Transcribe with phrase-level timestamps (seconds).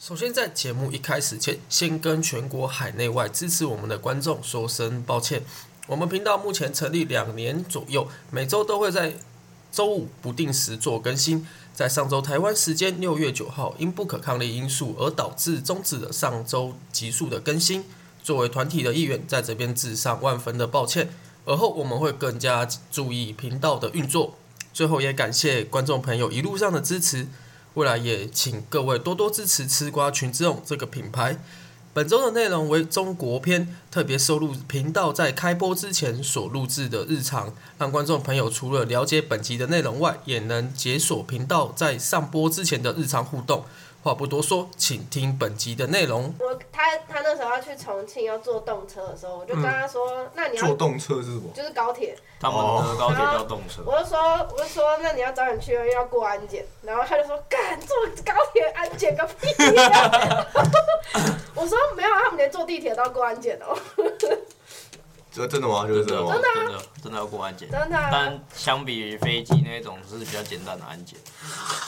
[0.00, 5.42] 首先，在节目一开始前，先跟全国海内外支持我们的观众说声抱歉。
[5.86, 9.12] 我们频道目前成立两年左右，每周都会在
[9.70, 11.46] 周五不定时做更新。
[11.74, 17.84] 在上周台湾时间六月九号，因不可抗力因素而导致终止了上周急速的更新。
[18.22, 21.10] 作为团体的一员，在这边致上万分的抱歉。
[21.44, 24.34] 而后我们会更加注意频道的运作。
[24.72, 27.26] 最后也感谢观众朋友一路上的支持，
[27.74, 31.38] 未来也请各位多多支持吃瓜群之勇这个品牌。
[31.92, 43.64] 本周的内容为中国篇，特别收录频道在开播之前所录制的日常，让观众朋友除了了解本集的内容外，也能解锁频道在上播之前的日常互动。
[44.02, 46.34] 话不多说，请听本集的内容。
[46.38, 51.50] 我他他那时候要去重庆要坐动车的时候，我就跟他说：“那你要坐动车是什么？
[51.54, 52.16] 就是高铁。
[52.40, 53.82] 他们的高铁叫动车。
[53.84, 54.18] 我就说
[54.52, 56.64] 我就说那你要早点去，因为要过安检。
[56.82, 60.46] 然后他就说：“干坐高铁安检个屁呀！”
[61.54, 63.76] 我说：“没有，他们连坐地铁都要过安检哦。”
[65.32, 65.86] 这真的吗？
[65.86, 66.32] 就是真的吗？
[66.32, 71.18] 真的啊真的真的要过安检，真的啊但相比于飞机那种是比较简单的安检。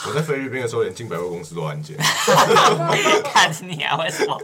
[0.06, 1.96] 我在菲律宾的时候，连进百货公司都安检，
[3.32, 4.38] 看你啊，为什么？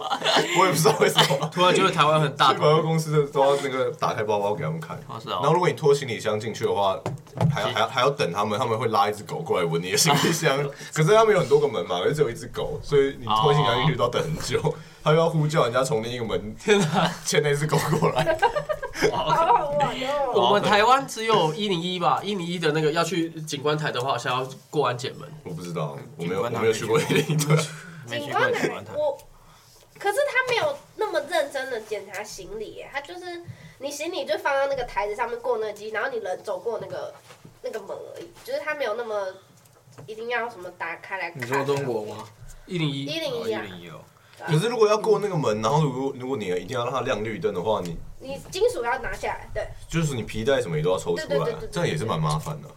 [0.59, 1.49] 我也不知道为什么。
[1.53, 4.97] 突然觉得台湾很大进百货公司的都要那个打开包包给他们看。
[5.07, 6.99] 哦是哦然后如果你拖行李箱进去的话，
[7.55, 10.59] 还要还要还要等他们，他们会拉一只狗过来闻你的行李箱。
[10.93, 14.75] 可是他们有很多个门嘛，可是只有一只狗，所以你拖行李箱进去都要等很久。
[15.09, 16.79] 他又要呼叫人家从另一个门牵
[17.43, 18.39] 那只狗过来。
[19.11, 20.33] 好好玩哦！
[20.35, 25.27] 我们台湾只有一零一吧，一零一的那个要去景观台的话，好像要过安检门。
[25.45, 27.57] 我不知道，我没有我没有去过一零对。
[28.09, 29.17] 没去过警官台我，
[29.99, 33.43] 可是他没有那么认真的检查行李，他就是
[33.79, 37.15] 你行李就放到那个台子上面过那个机，然后你人走过那个
[37.63, 39.27] 那个门而已，就是他没有那么
[40.07, 41.41] 一定要什么打开来看。
[41.41, 42.25] 你说中国吗？
[42.67, 44.01] 一零一，一零一啊，一零一哦，
[44.47, 52.69] 可是如果要过那个门，然后如果如果你一定要让它亮绿灯的话，你你金属要拿下来，对，就是你皮带什么也都要抽出来这样也是蛮麻烦的。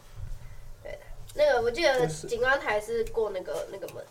[1.33, 4.03] 那个我记得警官台是过那个那个门，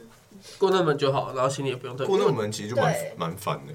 [0.59, 2.07] 过那门就好，然后行李也不用带。
[2.07, 3.73] 过那个门其实就蛮对蛮烦的。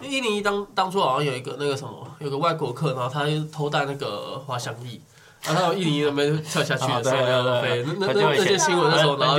[0.00, 5.00] 因为一零一当当初好像有一个那个什么，有个外国客，然后他就偷带那个滑翔翼，
[5.46, 9.38] 然后他有一零一那边跳下去的时候啊对对那那那那些新闻的时候，然后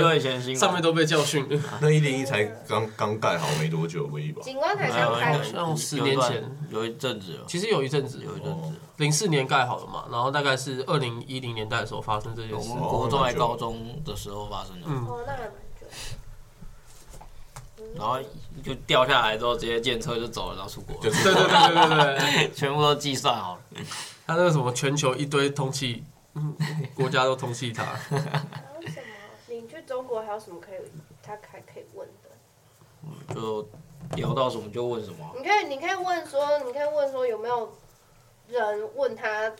[0.55, 1.47] 上面都被教训。
[1.81, 4.41] 那一零一才刚刚盖好没多久而已吧。
[4.43, 6.43] 景观台没有刚开好像十年前。
[6.69, 12.69] 有一阵子了，其实有一阵子，有一阵子，零四年盖好了嘛，然后大概是二零一零年代的时候发生这件事。
[12.69, 12.83] 我们。
[12.83, 15.87] 国中还高中的时候发生的，嗯，哦，那还蛮久。
[17.95, 18.19] 然后
[18.63, 23.61] 就掉下来之后直接建车就走了，然后出国对对对对对， 全部都计算好了。
[24.25, 26.03] 他那个什么全球一堆通气，
[26.33, 26.55] 嗯
[26.95, 27.83] 国家都通气他。
[27.83, 29.05] 还有什么？
[29.47, 30.79] 你去中国还有什么可以
[31.21, 33.33] 他还可以问的？
[33.33, 33.67] 就
[34.15, 37.71] 聊到什么就问什么啊，你可以，你可以问说，你可以问说有没有
[38.47, 39.51] 人问他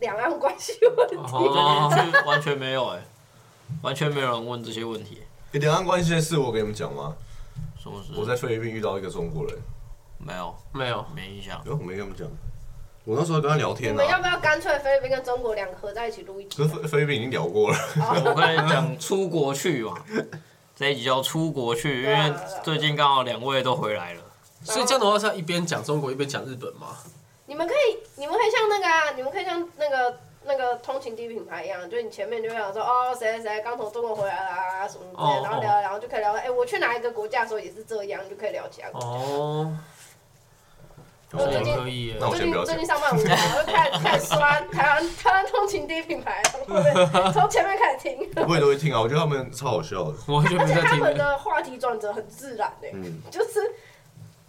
[0.00, 1.16] 两岸关系问题？
[1.16, 3.02] 哦最近却完全没有哎，
[3.82, 5.22] 完全没有人问这些问题。
[5.52, 7.16] 诶两岸关系的事，我跟你们讲吗？
[7.82, 8.12] 什么事？
[8.14, 9.58] 我在菲律宾遇到一个中国人，
[10.18, 11.58] 没有没有，没印象。
[11.64, 12.28] 有，我没跟你们讲。
[13.04, 16.68] 我那时候跟他聊天啊，们要不要干脆菲律宾跟中国两个合在一起录一集可？
[16.68, 17.78] 是菲菲律宾已经聊过了。
[18.24, 19.96] 我跟你讲出国去嘛，
[20.76, 22.32] 这一集叫出国去，因为
[22.62, 24.22] 最近刚好两位都回来了。
[24.62, 26.88] 所以这样的话是要一边讲中国一边讲日本嘛？
[27.46, 38.90] 你们可以，你们可以像那个啊，你们可以像那个那个通勤第一品牌一样，就是你前面就会讲说哦谁谁谁刚从中国回来啦、什么之类的，哦然后聊，然后就可以聊，哎、我去哪一个国家的时候也是这样，就可以聊起来。
[38.92, 39.74] 哦，
[41.32, 42.26] 我最近可以那。
[42.26, 50.14] 我最近最先不要讲近上班无聊，我就开始开始刷台湾台湾通勤第一品牌，从从前面开始听，我也都会听啊，我觉得他们超好笑的。
[50.26, 50.96] 而且他。
[50.96, 53.60] 们的话题转折很自然诶、嗯，就是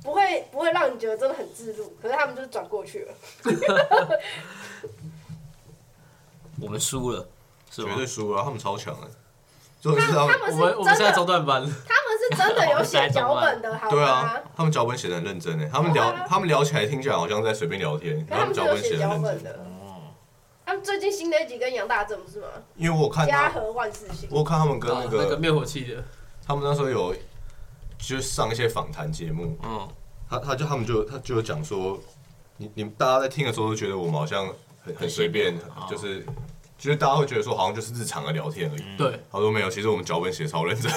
[0.02, 3.14] 不会不会让你觉得真的很自入，可是他们就是转过去了。
[6.62, 7.28] 我们输了，
[7.70, 8.08] 是绝对？
[8.08, 9.08] 输了，他们超强的。
[9.80, 11.74] 就是他们，他们是我们我们现在真的，中段班，他们
[12.20, 15.70] 是真的有 写脚本的，好对啊？，他们脚本写的很认真诶。
[15.72, 19.10] 他们聊他们聊起来听起来好像在随便聊天，他们脚本写的。
[19.10, 19.54] 很认真。
[19.54, 20.12] 哦，
[20.66, 22.48] 他们最近新的一集跟杨大正不是吗？
[22.76, 24.28] 因为我有看他，家和万事兴。
[24.32, 26.04] 我有看他们跟那个个灭火器的，
[26.46, 27.16] 他们那时候有
[27.98, 29.88] 就是上一些访谈节目，嗯，
[30.30, 31.98] 他他就他们就他就有讲说，
[32.58, 34.46] 你你们大家在听的时候都觉得我们好像
[34.84, 36.26] 很很随便哦，就是
[36.80, 38.98] 就是大家会觉得说好像就是日常的聊天而已。
[38.98, 40.90] 对，他说没有，其实我们脚本写超认真。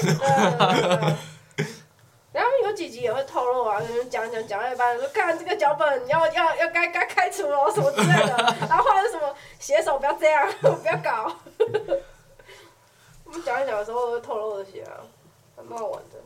[2.33, 11.31] 然后有几集也会透露啊，就是讲讲讲到一半说，看这个脚本要要要该该开除了什么之类的，然后或者什么写手不要这样， 不要搞。
[13.25, 15.01] 我们讲一讲的时候会透露这些啊，
[15.57, 16.19] 还蛮好玩的。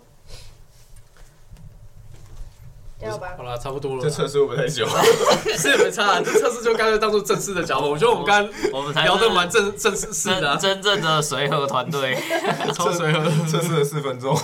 [2.99, 3.43] 加油吧好！
[3.43, 4.09] 了，差不多了这。
[4.09, 4.87] 测试我不会太久？
[5.59, 7.91] 是也没差啊，这测试就干脆当做正式的脚本。
[7.91, 12.17] 我觉得我们刚刚我们才聊得蛮正正式式的啊真，真正的随和团队。
[12.73, 14.35] 超随和，测试了四分钟，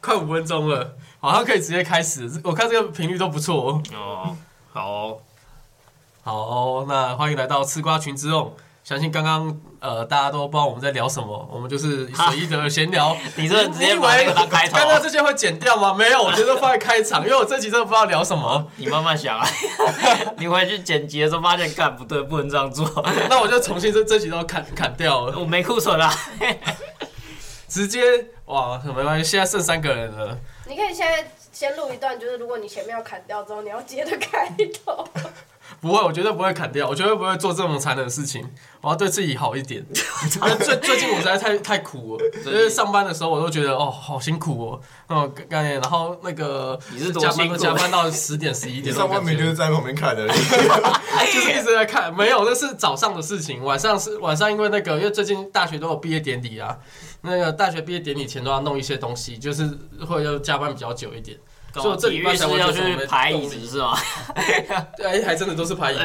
[0.00, 2.28] 快五分钟了，好像可以直接开始。
[2.42, 3.82] 我看这个频率都不错哦。
[3.94, 4.36] 哦，
[4.72, 5.18] 好哦，
[6.22, 8.56] 好哦，那欢迎来到吃瓜群之众。
[8.82, 13.14] 相信刚刚呃大家都不知道我们在聊什么，我们就是随意的闲聊。
[13.36, 15.92] 你是不是直接以把那为个当开头啊刚刚这些会剪掉吗？
[15.92, 18.66] 没有，我觉得放在开场，因为我这集真的不知道聊什么。
[18.78, 19.46] 你慢慢想啊，
[20.38, 22.88] 你回去剪辑的时候发现，干不对，不能这样做。
[23.28, 26.10] 那我就重新这这集都砍砍掉了，我没库存啊，
[27.68, 28.00] 直接
[28.46, 30.38] 哇没关系，现在剩三个人了。
[30.66, 34.48] 你可以现在先录一段，就是如果你前面要砍掉之后，你要接着开
[34.84, 35.06] 头。
[35.84, 38.42] 不会，我绝对不会砍掉，我绝对不会做这种残忍的事情。
[38.80, 39.84] 我要对自己好一点。
[40.58, 50.34] 最最近我实在太太苦了，就是上班的时候我都觉得哦好辛苦哦，那种概念，然后那个你是多加班都辛苦加班到十点十一你点，上班明就是在旁边看的， 就
[51.40, 53.62] 是一直在看，没有，那是早上的事情。
[53.62, 56.78] 晚上是晚上，因为那个，因为最近大学都有毕业典礼啊，
[57.20, 59.68] 那个大学毕业典礼前都要弄一些东西，就是
[60.08, 61.38] 会要加班比较久一点。
[61.82, 63.96] 所以我这体礼拜才要觉得我没去排椅子是吗？
[64.34, 66.02] 哎，还真的都是排椅子，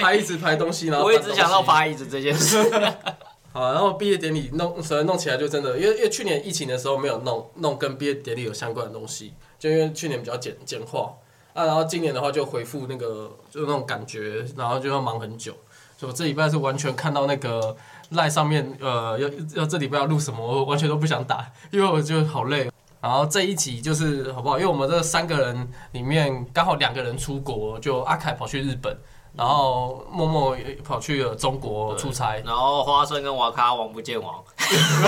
[0.00, 2.70] 排椅子排东西，然后我一直想到排椅子这件事。
[3.52, 11.14] 好，然后毕业典礼弄，所以弄起来就真的，因为因为去年疫情的时候没有弄弄跟毕业典礼有相关的东西，就因为去年比较简简化
[11.54, 15.52] 啊，然后今年的话就回复那个就那种感觉，然后就要忙很久，
[15.96, 17.74] 所以我这礼拜是完全看到那个
[18.10, 22.70] 赖上面呃要要这礼拜要录什么，我完全都不想打，因为我觉得好累。
[23.00, 24.58] 然后这一集就是好不好？
[24.58, 28.96] 因为我们这三个人里面刚好两个人出国，就阿凯跑去日本，
[29.36, 32.42] 然后默默跑去了中国出差。
[32.44, 34.42] 然后花生跟瓦卡王不见王，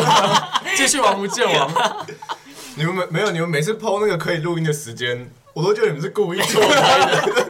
[0.77, 2.07] 继续王不见王，
[2.77, 3.31] 你们没没有？
[3.33, 7.49] 你们每次抛那个可以录音的时间，我都觉得你们是故意错开 的。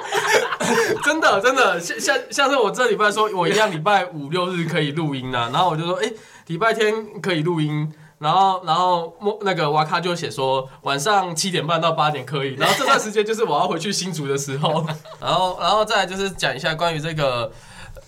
[1.05, 6.11] 真的真的，像像像是我这礼拜说，我一样礼拜五六日可以录音啊，然后我就说，哎、
[6.47, 7.93] 礼拜天可以录音。
[8.19, 14.85] 然后，然后莫那个瓦卡就写说晚上七点半到八点可以，然后这段时间就是我要回去新竹的时候，
[15.21, 17.51] 然后，然后再来就是讲一下关于这个，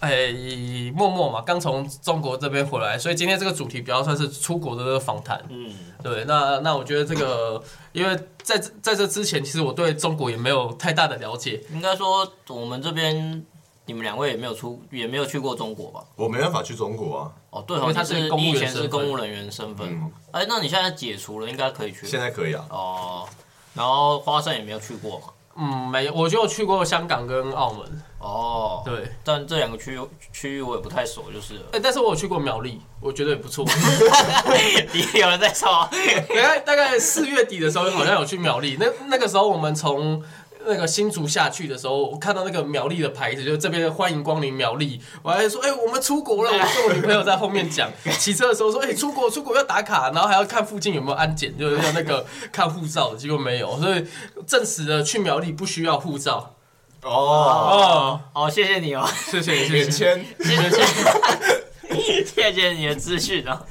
[0.01, 5.41] 诶、默默嘛，刚从中国这边回来，所以今天这个主题比较算是出国的这个访谈。
[5.49, 5.73] 嗯，
[6.03, 7.63] 对，那那我觉得这个，
[7.93, 11.63] 因为在在这之前，其实我对中国也没有太大的了解。
[11.71, 13.45] 应该说我们这边
[13.91, 16.05] 你们两位也没有出，也没有去过中国吧？
[16.15, 22.07] 我没办法去中国啊，哦，对哦，因为他是是公务员你以前是身份公务人员身份嗯，哎，那你现在解除了，应该可以去。
[22.07, 22.65] 现在可以啊。
[22.71, 23.29] 哦，
[23.75, 25.25] 然后花生也没有去过嘛。
[25.57, 30.01] 嗯，没有，我就去过香港跟澳门，哦，对，但这两个区域
[30.33, 31.63] 区域我也不太熟，就是了。
[31.73, 33.67] 哎、但是我有去过苗栗，我觉得也不错。
[34.95, 35.69] 你有人在说？
[35.91, 38.77] 大概大概四月底的时候，好像有去苗栗。
[38.79, 40.23] 那那个时候我们从
[40.67, 45.01] 那个新竹下去的时候，我看到那个苗栗的牌子，就是这边欢迎光临苗栗。
[45.23, 46.51] 我还说，哎、我们出国了。
[46.51, 54.07] 我跟我女朋友在后面讲，骑车的时候说，哎、出国出国要打卡，然后还要看附近有没有安检，就是要那个 看护照，结果没有，所以
[54.47, 56.57] 证实了去苗栗不需要护照。
[57.03, 59.73] 哦，哦，哦，谢谢你哦，谢谢谢谢。
[59.73, 60.27] 免签。
[60.39, 63.63] 谢谢，谢谢你的资讯啊。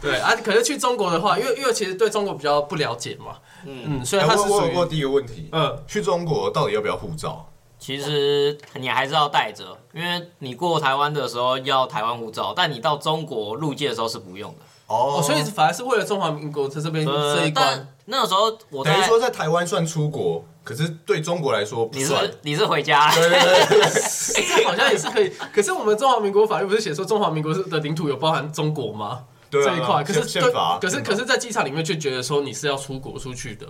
[0.00, 5.78] 对啊，可是去中国的话，因为因为其实对中国比较不了解嘛，嗯，虽然他是属哎我我有过第一个问题，嗯。
[5.86, 7.46] 去中国到底要不要护照？
[7.78, 14.58] 其实你还是要带着，因为你过台湾的时候要台湾护照，但你到中国入境的时候是不用的。
[14.86, 22.24] 哦哦，所以反而是为了中华民国在这边这呃一，关但，那个时候我在等于，说在台湾算出国，可是对中国来说不你算。
[22.24, 25.32] 是你是回家，对对对 好像也是可以。
[25.54, 29.24] 可是我们中华民国法律不是写说中华民国是的领土有包含中国吗？
[29.50, 33.66] 对啊这一块，可是宪宪法，对可是可是在机场里面却觉得说你是要出国出去的。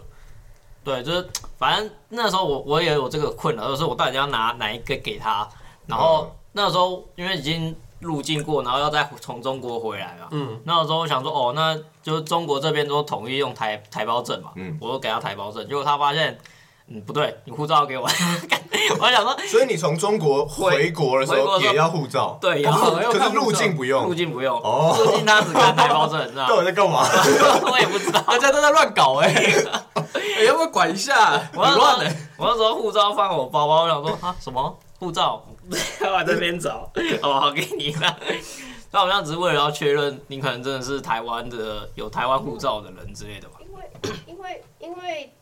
[0.83, 5.49] 对，就是反正那时候我我也有这个困扰，就是我到底要拿哪一个给他，
[5.87, 14.75] 然后那时候因为已经入境过，然后要再从中国回来嘛，嗯，那时候我想说，哦，那就是中国这边都统一用台台胞证嘛，嗯。
[14.81, 16.39] 我就给他台胞证，结果他发现，
[16.93, 18.03] 嗯，不对，你护照要给我，
[18.99, 24.15] 我还想说，所以你从中国回国的时候候也要护照，对，然哦后要可是入境不用入。
[24.15, 26.49] 境不用，哦入境他只看台胞证，你知道吗？
[26.49, 27.07] 到底在干嘛？
[27.71, 29.33] 我也不知道，大家都在乱搞 哎、
[30.37, 31.41] 哎要不要管一下？
[31.55, 36.91] 我那时候很乱哎、我那时候护照放我包包，我想说啊什么护照，我在这边找，
[37.23, 38.17] 哦好给你了。
[38.91, 43.55] 那好像只是为了要确认你可能真的是台湾的有台湾护照的人之类的吧。
[43.63, 43.85] 因为
[44.27, 45.33] 因为因为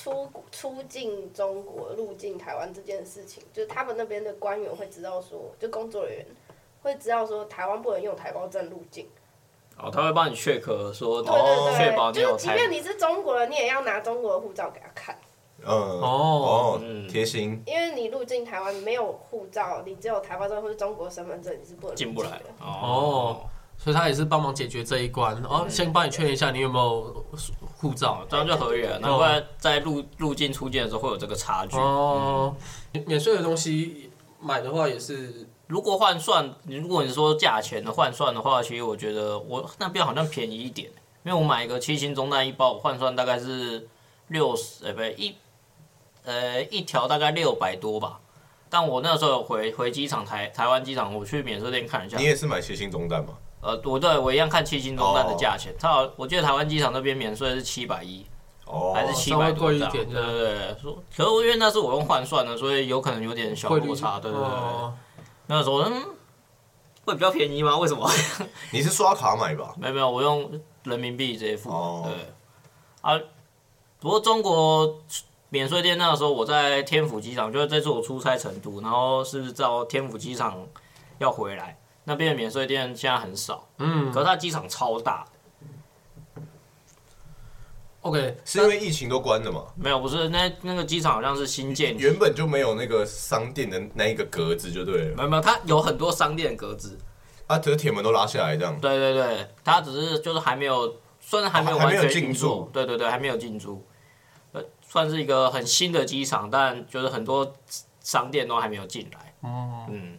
[0.00, 6.26] 出出境中国、入境台湾这件事情，就是他们那边的官员会知道说，就工作人员
[6.80, 9.08] 会知道说，台湾不能用台胞证入境。
[9.76, 15.18] 哦，他会帮你确可说，对对对，确保你有台就是即便你是中国人，你也要拿中国的护照给他看。
[15.64, 17.60] 嗯，哦哦嗯，贴心。
[17.66, 22.44] 因为你入境台湾没有护照，你只有台湾证或者中国身份证，你是不能入进不来的。
[22.60, 23.40] 哦。
[23.78, 27.24] 所以他也是帮忙解决这一关，然后先帮你确认一下你有没有
[27.76, 28.26] 护照哦，。
[28.28, 31.76] 这样就合理了，难怪在入入境出境的时候会有这个差距。
[31.76, 32.54] 哦，
[33.06, 40.90] 免税的东西买的话也是如果换算，如果你说价钱的换算的话，其实我觉得我那边好像便宜一点，
[41.22, 43.88] 因为我买一个七星中弹一包，我换算大概是
[44.26, 45.36] 六十，呃，不对，一
[46.24, 48.18] 呃一条大概六百多吧。
[48.68, 53.34] 但我那时候有回回机场台台湾机场，我去免税店看一下你，也是买七星中弹吗？
[53.60, 58.24] 呃，我对我一样看七星中弹的价钱，它好，我记得台湾机场那边免税是七百一，
[58.66, 64.48] 哦，还是七稍微百多一点对对对，说，可是因为那是我用换算的，所以有可能有点小汇率落差，对对对。
[64.48, 64.94] 哦。
[65.46, 66.02] 那时候嗯，
[67.04, 67.76] 会比较便宜吗？
[67.78, 68.08] 为什么？
[68.70, 69.74] 你是刷卡买吧？
[69.78, 71.70] 没有没有，我用人民币直接付。
[71.70, 72.02] 哦。
[72.04, 72.14] 对，
[73.00, 73.18] 啊，
[73.98, 75.00] 不过中国
[75.48, 80.64] 免税店那个时候我在天府机场，就是这次我出差成都，然后是到天府机场
[81.18, 85.26] 要回来，那边的免税店现在很少，嗯可是它机场超大
[88.00, 89.66] ，，OK，是因为疫情都关了嘛？
[89.76, 95.16] 没有不是那那个机场好像是新建，原本就没有那个商店的那一个格子就对了。
[95.16, 96.98] 没有没有，它有很多商店格子，
[97.46, 98.80] 啊，只是铁门都拉下来这样。
[98.80, 103.84] 对对对，它只是就是还没有，虽然还没有哦还没有完全进驻对对对，还没有进驻，
[104.52, 107.52] 呃，算是一个很新的机场，但就是很多
[108.00, 109.34] 商店都还没有进来。
[109.42, 110.18] 哦，嗯，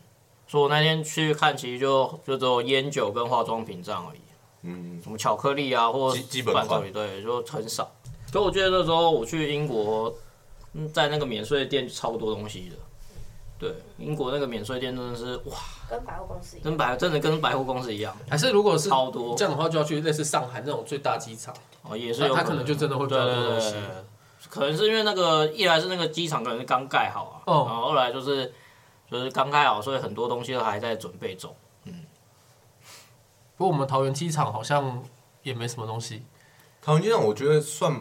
[0.50, 4.20] 所以我那天去看，其实就就只有烟酒跟化妆品这样而已，
[4.64, 6.92] 嗯，什么巧克力啊，或基基本款。
[6.92, 7.92] 对，就很少。
[8.34, 10.12] 可我记得那时候我去英国，
[10.74, 12.76] 嗯在那个免税店超多东西的。
[13.60, 16.64] 对，英国那个免税店真的是哇，跟百货公司一样。
[16.64, 19.36] 跟百真的跟百货公司一样，还是如果是超多。
[19.36, 21.54] 这样的话，就要去类似上海那种最大机场，
[21.84, 23.72] 哦，也是有他有可可能就真的会比较对对多东西。
[23.72, 23.90] 对对，
[24.50, 27.66] 可能是因为那个一来是那个机场可能是刚盖好啊，哦。
[27.68, 28.52] 然后二来就是
[29.10, 31.56] 就是刚开好，所以很多东西都还在准备中。
[31.86, 31.94] 嗯
[33.58, 35.04] 不过我们桃园机场好像
[35.44, 36.24] 也没什么东西。
[36.82, 37.92] 桃园机场我觉得算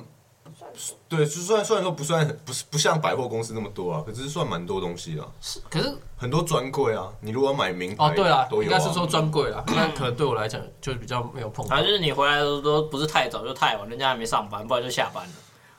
[0.74, 7.12] 算对，就算虽然说不算不是不像百货公司那么多啊，可是算蛮多东西啊，是，可是很多专柜啊。
[7.20, 8.64] 你如果买名牌，哦，对啦，都有啊。
[8.66, 15.32] 应该是说专柜啦， 那可能对我来讲就比较没有碰到反，正就是你回来的时候都不是太早就太晚，人家还没上班，不然就下班了。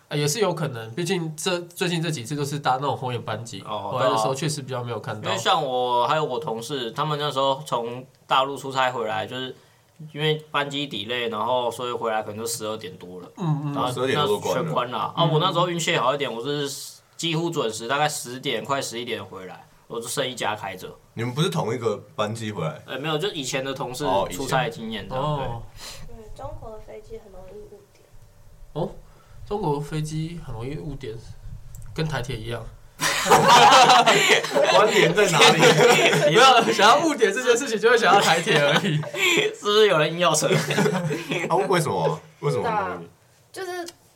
[0.09, 0.91] 啊也是有可能。
[0.91, 5.41] 毕竟这最近这几次都是搭那种红眼班机，哦回来的时候确实比较没有看到因为。
[5.41, 9.55] 像我还有我同事，他们那时候从大陆出差回来，就是
[10.13, 14.97] 因为班机 delay，然后所以回来可能就十二点多了，嗯嗯，然后12点多都关了全关了。
[15.15, 20.89] 啊，我那时候运气好一点，我是几乎准时，大概十点快十一点回来，我就剩一家开着。
[21.13, 22.81] 你们不是同一个班机回来？
[22.85, 25.23] 呃，没有，就以前的同事出差的经验这样。
[25.35, 25.61] 对哦，
[26.07, 27.38] 对，中国的飞机很容易误点。
[29.49, 31.11] 中国飞机很容易误点，
[31.91, 32.63] 跟台铁一样。
[34.71, 35.59] 关联在哪里？
[36.29, 38.97] 你要想要误点这件事情，就会想要台铁而已。
[39.57, 40.47] 是不是有人硬要扯？
[41.49, 42.21] 啊，为什么啊？
[42.41, 43.01] 为什么？
[43.51, 43.71] 就是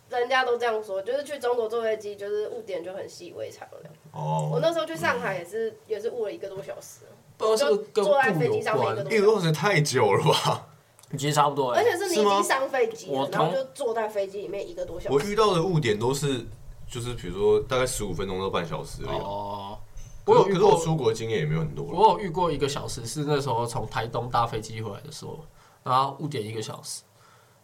[0.10, 3.90] 人家都这样说，就是去中国坐飞机，就是误点就很习以为常了。
[4.12, 4.20] 我
[4.58, 7.00] 哦，那时候去上海也是，也是误了一个多小时，
[7.38, 9.16] 不知道是不是跟坐在飞机上面一个关。
[9.16, 10.68] 一个多小时太久了吧？
[11.18, 15.16] 其实差不多哎、而且是你已经上飞机然后就坐在飞机里面一个多小时。
[15.16, 16.46] 我遇到的误点都是，
[16.88, 19.24] 就是比如说大概十五分钟到半小时而已啊。
[19.24, 19.78] 哦，
[20.26, 21.86] 我有遇过可是我出国经验也没有很多。
[21.86, 25.40] 我有遇过一个小时，是那时候从台东搭飞机回来的时候，
[25.84, 27.04] 然后误点一个小时。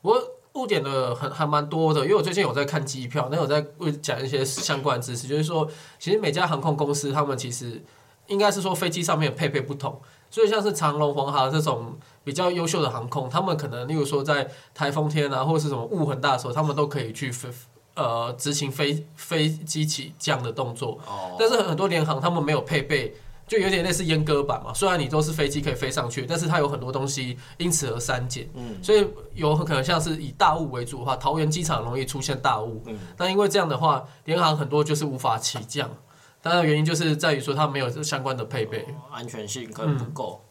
[0.01, 0.18] 我
[0.53, 5.68] 误点的很还蛮多的，因为我最近有在看机票，那有在为讲一些相关知识，就是说，
[6.00, 7.84] 其实每家航空公司他们其实
[8.27, 17.50] 应该是说飞机上面配备不同，所以像是长龙、黄航这种比较优秀的航空，他们可能例如说在台风天啊，或者是什么雾很大的时候，他们都可以去飞
[17.95, 21.00] 呃执行飞飞机起降的动作。
[21.07, 23.15] 哦，但是很多联航他们没有配备，
[23.48, 24.71] 就有点类似阉割版嘛。
[24.74, 32.83] 虽然你都是飞机可以飞上去，但是它有很多东西因此而删减，嗯所以有很可能像是以大雾为主的话，桃园机场容易出现大雾。
[32.86, 35.89] 嗯那因为这样的话，联航很多就是无法起降。
[36.41, 38.86] 当然，原因就是在于说它没有这相关的配备。
[39.12, 40.43] 安全性可能不够。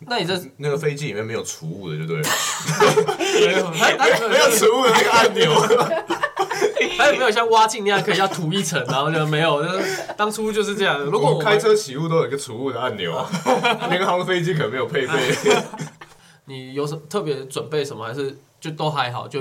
[0.00, 2.28] 那你这那个飞机里面没有储物的，就对了，
[3.40, 3.70] 没有
[4.28, 5.50] 没有储物的那个按钮。
[6.98, 9.66] 还有没有像挖镜那样可以要涂一层，然后就没有？
[9.66, 10.98] 就是当初就是这样。
[11.00, 13.28] 如果我开车起雾都有一个储物的按钮啊，
[13.90, 15.12] 联航飞机可能没有配备。
[16.44, 19.40] 你有什么特别准备什么，还是就都还好，就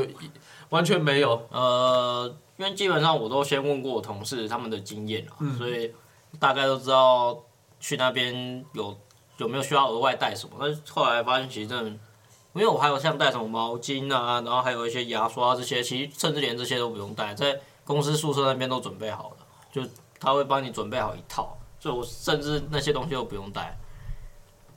[0.70, 1.48] 完全没有？
[1.52, 5.94] 呃，因为基本上我都先问过我同事他们的经验啊，嗯所以
[6.40, 7.38] 大概都知道
[7.80, 8.98] 去那边有
[9.38, 10.56] 有没有需要额外带什么。
[10.60, 19.38] 但是后来发现其实真的因为我还有像带什么毛巾啊，然后还有一些牙刷这些，其实甚至连这些都不用带，在公司宿舍那边都准备好了，
[19.74, 19.82] 就
[20.20, 23.78] 他会帮你准备好一套，所以我甚至那些东西都不用带。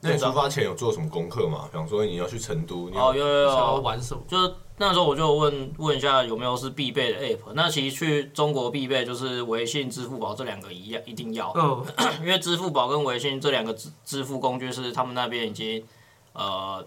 [0.00, 1.68] 那你出发前有做什么功课吗？
[1.70, 4.22] 比方说你要去成都，你哦，有有想要有，玩什么？
[4.26, 7.52] 就是那时候我就问问一下有没有是必备的 app。
[7.54, 11.84] 那其实去中国必备就是微信、支付宝这两个一样一定要，嗯，
[12.20, 15.84] 因为支付宝跟微信这两个支支付工具是他们那边已经
[16.32, 16.86] 呃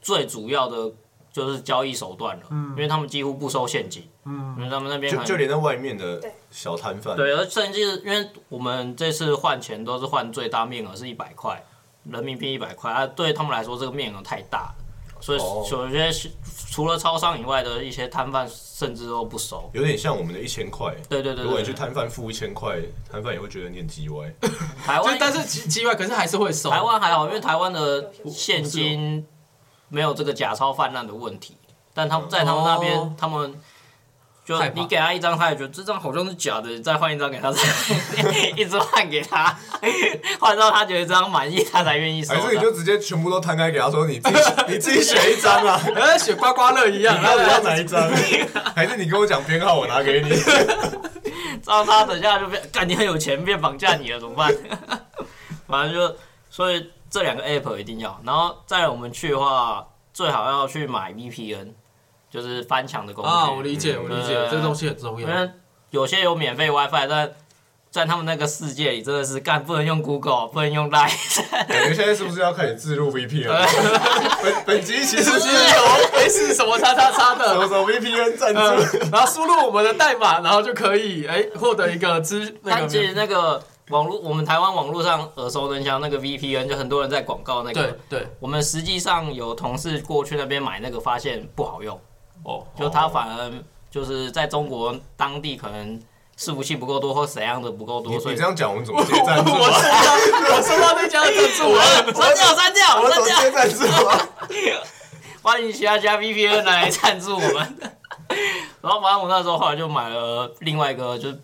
[0.00, 0.92] 最主要的
[1.32, 11.62] 就是交易手段了，因为他们几乎不收现金，嗯，因为他们那边就就连在外面的小摊贩，对，而甚至因为我们这次换钱都是换最大面额是一百块
[12.04, 14.74] 人民币一百块啊，对他们来说这个面额太大了，
[15.20, 16.30] 所以哦有些是
[16.70, 19.70] 除了超商以外的一些摊贩甚至都不熟。
[19.72, 20.94] 有点像我们的一千块。
[21.08, 22.76] 对对对如果你去，摊贩付一千块，
[23.10, 24.30] 摊贩也会觉得你很鸡歪。
[24.84, 26.68] 台湾但是奇奇怪，可是还是会收。
[26.70, 29.26] 台湾还好，因为台湾的现金
[29.88, 31.56] 没有这个假钞泛滥的问题，
[31.94, 33.58] 但他们在他们那边，哦他们
[34.44, 37.62] 就你给他一张，他也觉得这张好像是假的，再换一张给他，再
[38.56, 39.58] 一直换给他，
[40.40, 42.40] 换到他觉得这张满意，他才愿意收的。
[42.40, 44.38] 还是你就直接全部都摊开给他说，你自己
[44.68, 48.10] 你自己选一张啊，呃，选刮刮乐一样，然后你要哪一张？
[48.74, 50.30] 还是你跟我讲编号，我拿给你？
[51.62, 54.54] 这样他等下就变，干你很有钱，变绑架你了，怎么办？
[55.66, 56.16] 反正就
[56.50, 61.68] 所以这两个 app 一定要，然后再来我们去的话，最好要去买 VPN，
[62.30, 63.30] 就是翻墙的工具。
[63.30, 65.28] 啊，我理解，我理解，对这个东西很重要。
[65.28, 65.50] 因为
[65.90, 67.32] 有些有免费 WiFi，但
[67.96, 71.10] 在他们那个世界里真的是干不能用 Google，不能用 Line。
[71.66, 73.48] 感觉现在是不是要开始自入 VPN？
[74.42, 75.82] 本本集其实是是有
[76.18, 87.98] S 什么叉叉叉的什么的，什么 VPN 赞呃助？，然后输入我们的代码，然后就可以哎获得一个资那但其实那个网络，我们台湾网络上耳熟能详那个 VPN，就很多人在广告那对个。
[88.10, 91.98] 对我们实际上有同事过去那边买那个，发现不好用，
[92.42, 93.50] 哦，就他反而
[93.90, 95.98] 就是在中国当地可能
[96.38, 99.80] 伺服器不够多，或怎样的不够多，所以你这样讲， 我们怎么接赞助我啊？
[99.80, 104.28] 收到我收到那家的赞助了，删掉删掉我怎么删掉，接赞助啊？
[105.42, 107.78] 欢迎其他家 VPN 来赞助我们。
[108.82, 111.40] 然后反正我那时候后来就买了另外一个，就是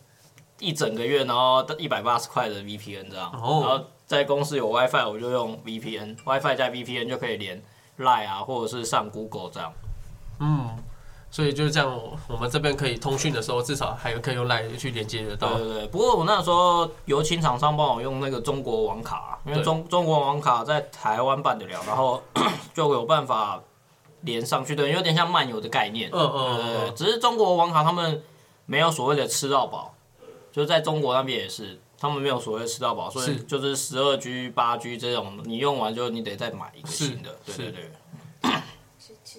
[0.59, 3.31] 一整个月，然后一百八十块的 VPN 这样。
[3.33, 7.62] 哦然后在公司有 WiFi，我就用 VPN，WiFi 加 VPN 就可以连
[7.98, 9.72] Line 啊，或者是上 Google 这样。
[10.40, 10.68] 嗯，
[11.33, 15.55] 所以就是这样，我们这边可以通讯的时候，至少还有可以用 Line 去连接得到。
[15.55, 22.23] 对对对，不过我那时候有请厂商帮我用那个中国网卡，因为中中国网卡在台湾办得了，然后
[22.75, 23.62] 就有办法
[24.21, 26.11] 连上去，对，有点像漫游的概念。
[26.12, 28.23] 嗯嗯嗯，只是中国网卡他们
[28.66, 29.95] 没有所谓的吃到饱，
[30.53, 37.35] 就在中国那边也是，他们没有所谓的吃到饱，所以就是十二 G、八 G 这种，你用完就你得再买一个新的。
[37.47, 37.90] 对是对
[38.42, 38.53] 对，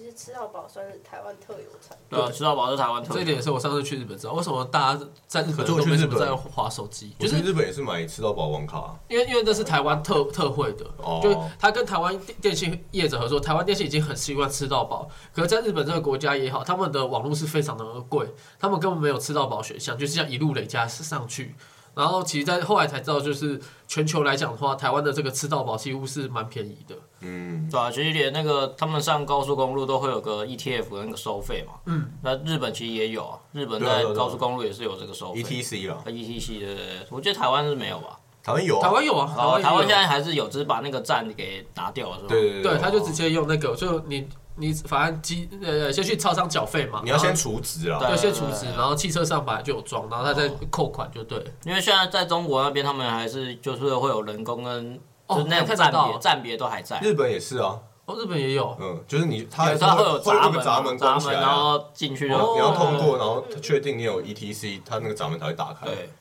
[0.04, 2.06] 实吃到饱算是台湾特有产品。
[2.10, 3.14] 对啊，吃到饱是台湾特有。
[3.14, 18.26] 这一点也是我上次去日本知道，为什么大家在日本都没什么在划手机，就是我去日本也是买吃到饱网卡，因为因为那是台湾特特惠的，哦就是他跟台湾电电信业者合作，台湾电信已经很习惯吃到饱，可是在日本这个国家也好，他们的网络是非常的贵，
[18.58, 21.54] 他们根本没有吃到饱选项，就是要一路累加上去。
[21.94, 26.96] 然后其实，在后来才知道，就是全球来讲的话，台湾的这个吃到饱几乎是蛮便宜的。
[27.24, 31.74] 嗯，对啊，其实连那个他们上高速公路都会有个 ETF 的那个收费嘛。
[31.86, 32.10] 嗯。
[32.22, 35.42] 那日本其实也有啊，日本在高速公路也是有这个收费。
[35.42, 38.18] ETC 啦，啊 ETC 对对对，我觉得台湾是没有吧？
[38.42, 42.28] 台湾有啊，台湾有啊，台哦，湾台湾现在还是有，只是把那个站给拿掉了，是吧？
[42.28, 51.46] 对对对，他就直接用那个，就你你反正机呃先去超商缴费嘛，你要先储值啊，对对先储值，然后汽车上本来就有装，然后他再扣款就对了。
[51.64, 56.98] 因为现在在中国那边，他们还是就是会有人工跟哦就是那种站别站别都还在。
[57.00, 65.86] 日本也是啊，哦，日本也有，嗯，就是你它也是它会有闸门闸门闸门，然后进去就哦你要通过，然后确定你有 ETC，它那个闸门才会打开。
[65.86, 66.12] 对，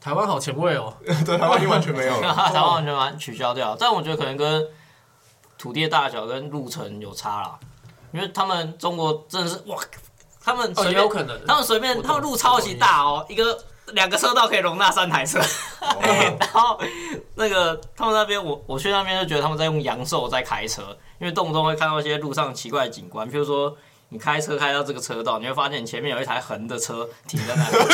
[0.00, 0.92] 台湾好前卫哦。
[1.24, 2.34] 对，台湾已经完全没有了。
[2.50, 3.76] 台湾完全把它取消掉。
[3.78, 4.66] 但我觉得可能跟
[5.56, 7.58] 土地的大小跟路程有差啦，
[8.12, 9.76] 因为他们中国真的是哇，
[10.42, 11.46] 他们哦，随便也有可能。
[11.46, 13.56] 他们随便，他们路超级大哦，一个
[13.92, 15.38] 两个车道可以容纳三台车。
[15.80, 15.96] 哦
[16.40, 16.80] 然后
[17.34, 20.82] 那个他们那边，我我去那边就觉得他们在用阳寿在开车，
[21.20, 23.76] 因为动不动会看到一些路上奇怪的景观，譬如说
[24.08, 27.76] 你开车开到这个车道，你会发现你前面有一台横的车停在那里。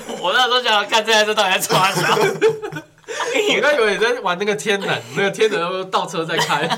[0.20, 2.22] 我那时候想看这台车到底在抓啥，我
[3.60, 6.68] 刚以为你在玩那个天能，那个天能倒车在开。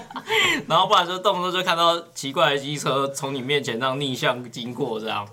[0.68, 5.28] 然后不然就动不动就看到奇怪的机车从你面前这样逆向经过，这样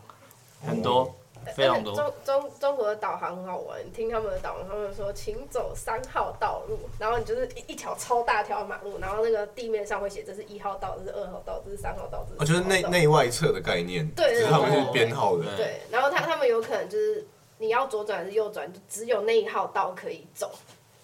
[0.65, 1.15] 很多。
[1.55, 15.43] 非常多而且中中中国的导航很好玩，你听他们的导航，他们说请走三号道路，然后你就是一一条超大条马路，然后那个地面上会写这是一号道，这是二号道，这是三号道，这哦，就是内内外侧的概念，对是他们是编号的。
[15.55, 17.25] 对对，然后他他们有可能就是
[17.57, 20.51] 你要左转还是右转，就只有那一号道可以走。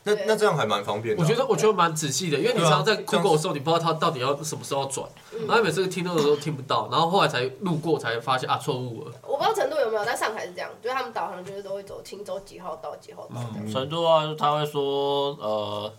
[0.06, 1.26] 那那这样还蛮方便的啊。
[1.26, 5.06] 我觉得我觉得蛮仔细的，因为你常常在 Google 的时候，你不知道它到底要什么时候转，
[5.48, 9.12] 然后每次听到的时候听不到，然后后来才路过才发现啊错误了。
[9.24, 13.72] 我不知道成都有没有，在上海是这样，就是他们导航就是都会走，请走几号到几号到这样。
[13.72, 15.92] 成都啊，他会说呃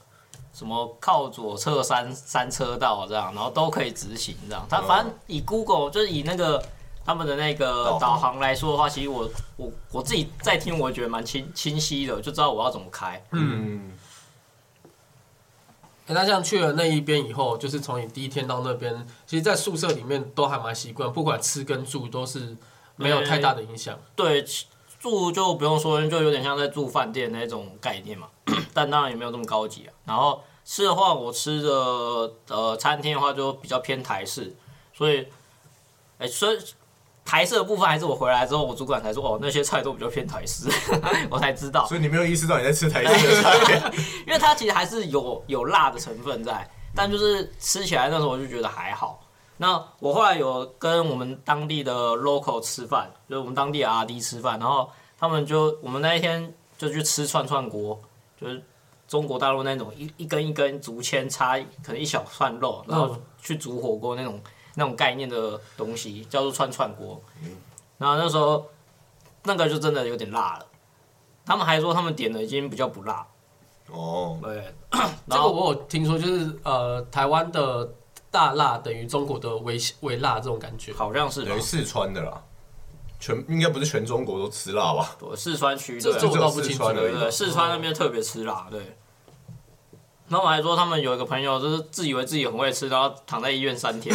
[0.52, 4.64] 什么靠左侧三三车道这样，然后都可以直行这样。
[4.70, 6.62] 他反正以 Google 就是以那个
[7.04, 13.22] 他们的那个导航来说的话，其实我我我自己在听，我也觉得蛮清清晰的，就知道我要怎么开。
[13.30, 13.92] 嗯，
[16.06, 22.56] 欸那像去了那一边以后，就是从你第一天到那边，其实，在宿舍里面都还蛮习惯，不管吃跟住都是
[22.94, 23.98] 没有太大的影响。
[24.14, 24.44] 对，
[25.00, 28.28] 住就不用说，就有点像在住饭店那种概念嘛，
[28.72, 29.92] 但当然也没有这么高级啊。
[30.04, 31.70] 然后吃的话，我吃的
[32.48, 34.54] 呃餐厅的话就比较偏台式，
[34.94, 35.26] 所以，
[36.18, 36.58] 哎、所以
[37.26, 40.68] 台式的部分还是我回来之后，我主管才说哦，那些菜都比较偏台式，
[41.28, 43.92] 我才知道，所以你没有意识到你在吃台式的菜。
[44.26, 49.20] 因为它其实还是有有辣的成分在，但就是吃起来那时候我就觉得还好。
[49.58, 57.98] 那我后来有跟我们当地的 local 吃饭，就是我们当地的 R D 吃饭，然后他们就我们那一天就去吃串串锅，
[58.40, 58.62] 就是
[59.08, 64.38] 中国大陆那种一一根一根竹签插可能一小串肉，然后去煮火锅那种
[64.78, 67.20] 那种概念的东西，叫做串串锅。
[67.98, 68.64] 然后那时候
[69.42, 70.66] 那个就真的有点辣了，
[71.44, 73.26] 他们还说他们点的已经比较不辣，
[73.90, 77.90] 哦，对，这然后个我有听说，就是呃，台湾的
[78.30, 80.92] 大辣等于中国的微微辣这种感觉。
[80.92, 81.60] 好像是吧等于？
[81.60, 82.42] 四川的啦，
[83.18, 85.16] 全应该不是全中国都吃辣吧？
[85.18, 88.96] 对四川区这对这我倒不清楚四川而已对对，四川那边特别吃辣，对。
[90.28, 94.14] 然后我还说他们有一个朋友，就是自以为自己很会吃，然后躺在医院三天。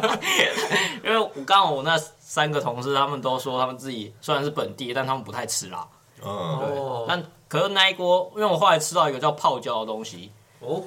[1.02, 5.86] 因为我刚好我那三个同事，他们都说他们自己虽然是本地，但他们不太吃辣。
[6.24, 10.82] 嗯，哦，但可是那一锅，因为我后来吃到一个叫泡椒的东西，哦，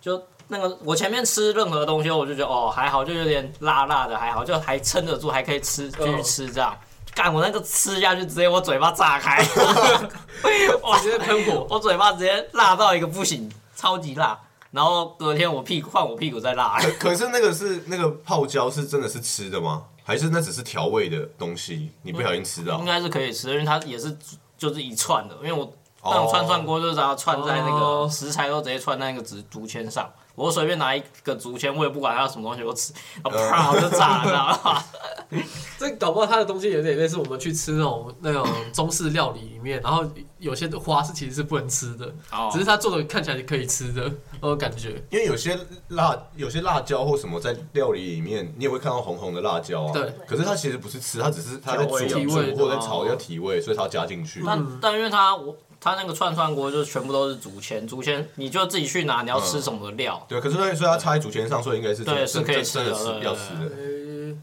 [0.00, 6.76] 就那个我前面吃任何东西，我就觉得哦还好，就有点辣辣的，还好，就还撑得住，还可以吃继续吃这样。
[7.14, 9.38] 干我那个吃下去，直接我嘴巴炸开，
[10.82, 11.66] 哇，直接喷火。
[11.70, 14.38] 我嘴巴直接辣到一个不行，超级辣。
[14.70, 19.84] 然后隔天我屁股换我屁股再辣，可可是那个是那个泡椒是真的是吃的吗？
[20.02, 21.90] 还是那只是调味的东西？
[22.02, 22.84] 你不小心吃到应？
[22.84, 24.14] 该是可以吃，因为它也是
[24.58, 25.64] 就是一串的，因为我
[26.02, 32.92] 哦那种串串锅就是把它串在那哦个食材都直接串在那个竹竹签上，我随便拿一个竹签，我也不管它什么东西，我吃，
[33.22, 34.84] 然后啪我就炸了，知道吗？
[35.78, 40.04] 这搞不好它的东西有点类似我们去吃那种那种中式料理里面，然后
[40.38, 45.02] 有些的花是其实是不能吃的，哦只是它做的看起来可以吃的那种感觉。
[45.10, 49.92] 因为有些辣，有些辣椒或什么在料理里面，你也会看到红红的辣椒啊。
[49.92, 50.12] 对。
[50.26, 54.42] 可是它其实不是吃，它只是它在煮调味或者炒哦要提味，所以它要加进去。
[54.44, 60.24] 但但因为它我它那个串串锅就是全部都是竹签，竹签你就自己去拿你要吃什么料。
[60.26, 63.70] 对，可是所以所以它插在竹签上，所以应该是对是可以吃的是要吃的。
[63.76, 64.34] 呃，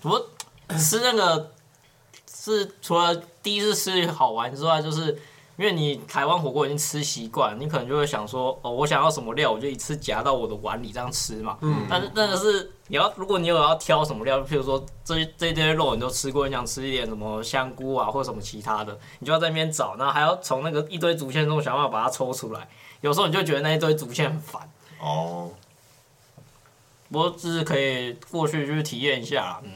[0.00, 0.26] 不过
[0.78, 1.50] 吃那个
[2.34, 5.18] 是除了第一次吃好玩之外，就是
[5.56, 11.56] 因为你台湾火锅已经吃习惯，你可能就会想说，哦，我想要什么料，我就一次夹到我的碗里这样吃嘛。
[11.62, 22.68] 嗯但是那个是你要，如果你有要挑什么料，譬如说这这堆肉你都吃过，你想吃一点什么香菇啊或者什么其他的，你就要在那边找，然后还要从那个一堆竹签中想办法把它抽出来。
[23.00, 24.70] 有时候你就觉得那一堆竹签很烦。
[25.00, 25.50] 哦，
[27.10, 29.70] 不过就是可以过去去体验一下，嗯。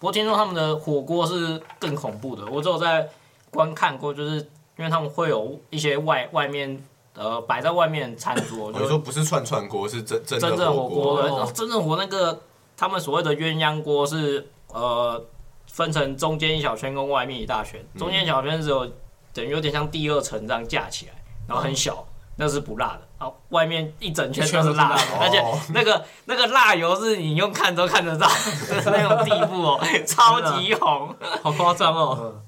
[0.00, 3.08] 不过听说他们的火锅是更恐怖的，我只有在
[3.50, 6.82] 观看过，就是因为他们会有一些外外面
[7.14, 11.14] 呃摆在外面餐桌，就我说不是串串锅，是真真正火锅。
[11.14, 12.40] 锅的，哦真正火那个
[12.76, 15.24] 他们所谓的鸳鸯锅是呃
[15.70, 18.84] 分成中间一小圈跟外面一大圈，中间一小圈只有
[19.32, 21.12] 等于有点像第二层这样架起来，
[21.46, 22.04] 然后很小，
[22.36, 25.58] 那是不辣的，然后外面一整圈都是辣的而且哦。
[25.72, 32.42] 那个那个辣油是你用看都看得到的 那种地步哦，超级红，好夸张哦，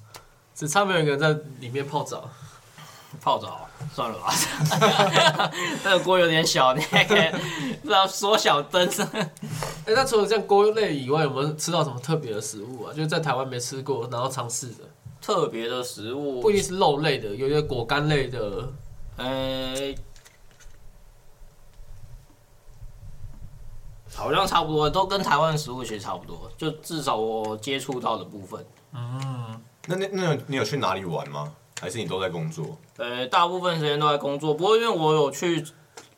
[0.56, 2.28] 只差没有一个人在里面泡澡。
[3.18, 4.30] 泡澡算了吧，
[5.82, 7.30] 那个锅有点小，你还可以
[7.80, 8.86] 不知道缩小灯。
[9.86, 12.92] 哎、那除了这样锅类以外，有没有吃到什么特别的食物啊？
[12.92, 14.84] 就是在台湾没吃过，然后尝试的，
[15.22, 18.70] 特别的食物不一定是肉类的，有些果干类的。
[19.16, 19.94] 呃，
[24.14, 28.66] 好像差不多，都跟台湾的食物其实差不多，就至少我接触到的部分。
[29.86, 31.52] 那那那你有去哪里玩吗？
[31.80, 32.76] 还是你都在工作？
[32.96, 35.64] 呃，大部分时间都在工作，不过因为我有去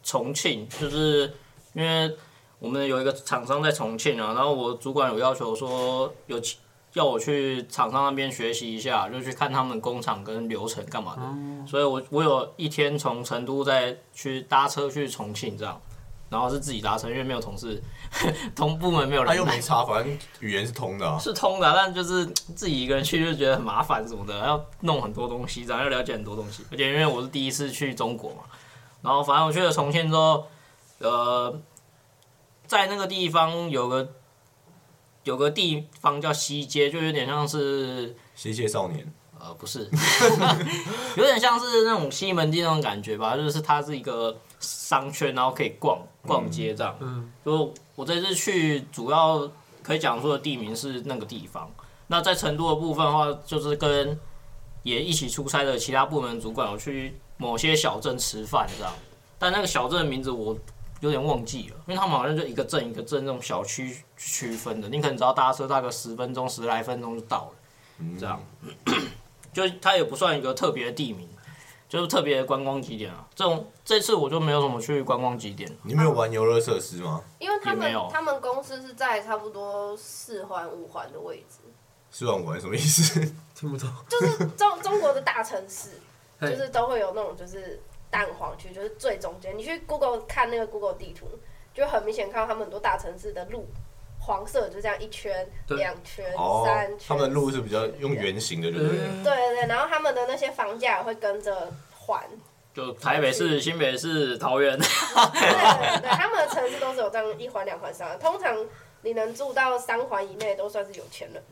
[0.02, 1.32] 重庆，就是
[1.72, 2.16] 因为
[2.60, 6.40] 我们有一个厂商在重庆啊，然后我主管有要求说有
[6.94, 15.80] 要我去厂商那边学习一下，就去看他们工厂跟流程干嘛的，所以我我有一天从成都再去搭车去重庆这样，
[16.30, 17.82] 然后是自己达成，因为没有同事，
[18.54, 21.18] 同部门没有人他又没差，反正语言是通的啊。
[21.18, 26.64] 是通的，但就是自己一个人去就觉得很麻烦什么的，要弄很多东西，然后要了解很多东西。
[26.70, 28.42] 而且因为我是第一次去中国嘛，
[29.02, 30.46] 然后反正我去了重庆之后，
[30.98, 31.58] 呃，
[32.66, 34.08] 在那个地方有个
[35.24, 39.88] 有个地方叫西街，就有点像是西街少年，呃不是，
[41.16, 46.96] 有点像是那种西门町那种感觉吧，就是它是一个商圈，然后可以逛逛街这样。
[47.00, 49.50] 嗯，就我这次去，主要
[49.82, 51.70] 可以讲述的地名是那个地方。
[52.06, 54.18] 那在成都的部分的话，就是跟
[54.82, 58.92] 也一起出差的其他部门主管我去某些小镇吃饭这样，
[59.38, 60.56] 但那个小镇的名字我
[61.00, 67.52] 有点忘记了，因为他们好像就一个镇一个镇那种小区区分的，你可能只要搭车大概十分钟十来分钟就到了。
[68.18, 68.40] 这样，
[69.52, 71.28] 就它也不算一个特别的地名，
[71.88, 73.26] 就是特别的观光景点啊。
[73.34, 77.22] 这种这次我就没有什么去观光景点，你没有玩游乐设施吗？
[77.38, 81.58] 因为他们也没有他们公司是在差不多四环五环的位置，
[82.10, 83.20] 四万玩什么意思？
[83.54, 83.88] 听不懂。
[84.08, 85.90] 就是中中国的大城市，
[86.38, 89.56] 嘿就是都会有那种就是蛋黄区，就是最中间。
[89.56, 91.26] 你去 Google 看那个 Google 地图，
[91.74, 93.66] 就很明显看到他们很多大城市的路，
[94.28, 96.98] 黄色就这样一圈、对两圈、哦三，圈。
[97.08, 98.98] 他们的路是比较用圆形的，对不对？
[98.98, 102.22] 嗯对对对，然后他们的那些房价也会跟着换。
[102.74, 104.78] 就台北市、新北市、桃园。
[104.78, 108.18] 对对对，他们的城市都是有这样一环、两环、三环。
[108.18, 108.54] 通常
[109.00, 111.42] 你能住到三环以内，都算是有钱人。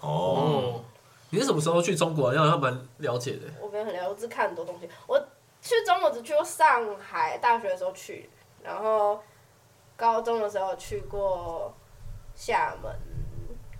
[0.00, 0.84] 哦，哦，
[1.30, 2.28] 你是什么时候去中国？
[2.30, 3.40] 好像蛮了解的。
[3.60, 4.88] 我没有很了解，我只看很多东西。
[5.08, 5.18] 我
[5.60, 8.30] 去中国只去过上海，大学的时候去，
[8.62, 9.20] 然后
[9.96, 11.74] 高中的时候去过
[12.34, 12.90] 厦门、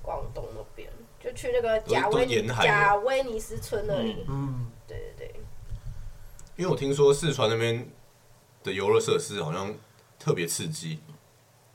[0.01, 0.89] 广东那边，
[1.23, 4.25] 就去那个贾威都沿海贾威尼斯村那里。
[4.29, 5.41] 嗯，对对对，
[6.57, 7.89] 因为我听说四川那边
[8.63, 9.75] 的游乐设施好像
[10.19, 11.01] 特别刺激，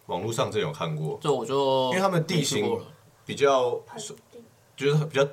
[0.05, 2.85] 网络上真有看过，这我就因为他们地形没去过了。
[3.25, 3.97] 比较盆
[4.31, 4.39] 地
[4.77, 5.27] 就是比较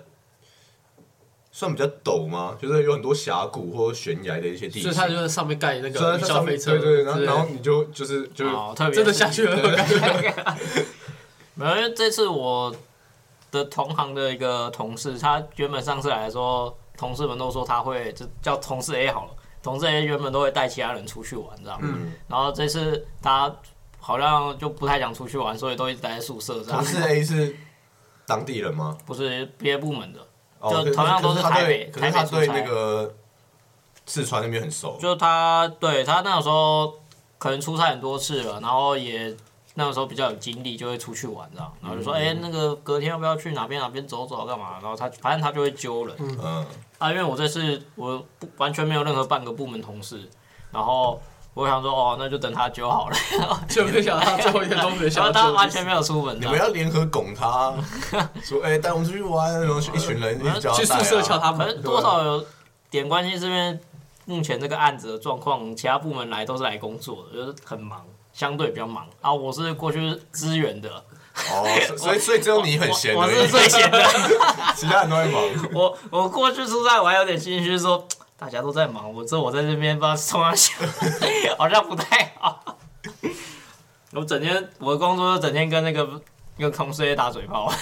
[1.52, 2.58] 算比较陡吗？
[2.60, 10.34] 就是有很多峡谷或悬崖的一些地形，所以他就在上面盖那个虽然它上消费车，对对，然后然后你就就是就是哦，特别真的下去了， 感觉。
[11.54, 12.74] 没有，因为这次我
[13.50, 19.30] 的同行的一个同事，他原本上次来的时候，同事们都说他会就叫同事 A 好了，
[19.62, 22.12] 同事 A 原本都会带其他人出去玩这样，嗯。
[22.28, 23.54] 然后这次他
[23.98, 26.82] 好像就不太想出去玩，所以都一直待在宿舍这样。
[26.82, 26.84] 同。
[26.84, 27.56] 事 A 是
[28.26, 28.96] 当地人吗？
[29.06, 30.20] 不是别的部门的，
[30.58, 33.14] 哦，同样都是台北可是他对那个
[34.06, 36.94] 四川那边很熟，就他对他那个时候
[37.38, 39.34] 可能出差很多次了，然后也
[39.74, 44.78] 那个时候比较有精力，就会出去玩这样，然后就说哎、那个隔天要不要去哪边哪边走走干嘛？
[44.80, 46.16] 然后他反正他就会揪人。
[46.18, 46.66] 嗯，
[46.98, 50.28] 啊，因为我这次我不完全没有任何半个部门同事，
[50.70, 51.20] 然后
[51.54, 53.16] 我想说哦，那就等他揪好了，
[53.68, 57.74] 就没想到他最后一天都没想到他完全没有出门，你们要联合拱他，
[58.42, 62.44] 说哎 带我们出去玩，然后一群人一起 去宿舍敲他们，多少有
[62.90, 63.80] 点关系，这边
[64.24, 68.04] 目前这个案子的状况，其他部门来都是来工作的，就是很忙，
[68.34, 69.32] 相对比较忙啊。
[69.32, 70.90] 我是过去支援的，
[71.50, 74.04] 哦，所所以 所以只有你很闲我是最闲的。
[74.76, 75.42] 其他人都在忙。
[75.72, 78.06] 我我过去出差，我还有点心虚说。
[78.36, 80.76] 大家都在忙，我只有我在这边不知道冲哪想，
[81.56, 82.76] 好像不太好。
[84.10, 86.20] 我整天我的工作就整天跟那个
[86.58, 87.72] 跟同事也打嘴炮。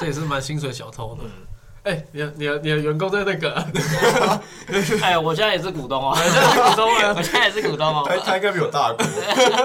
[0.00, 1.20] 这也是蛮薪水小偷的。
[1.24, 1.45] 嗯
[1.86, 3.54] 哎，你的你的你的员工在那个，
[5.00, 8.04] 哎，我现在也是股东哦， 现在 是股东啊我现在也是股东哦。
[8.04, 9.04] 他他应该比我大股，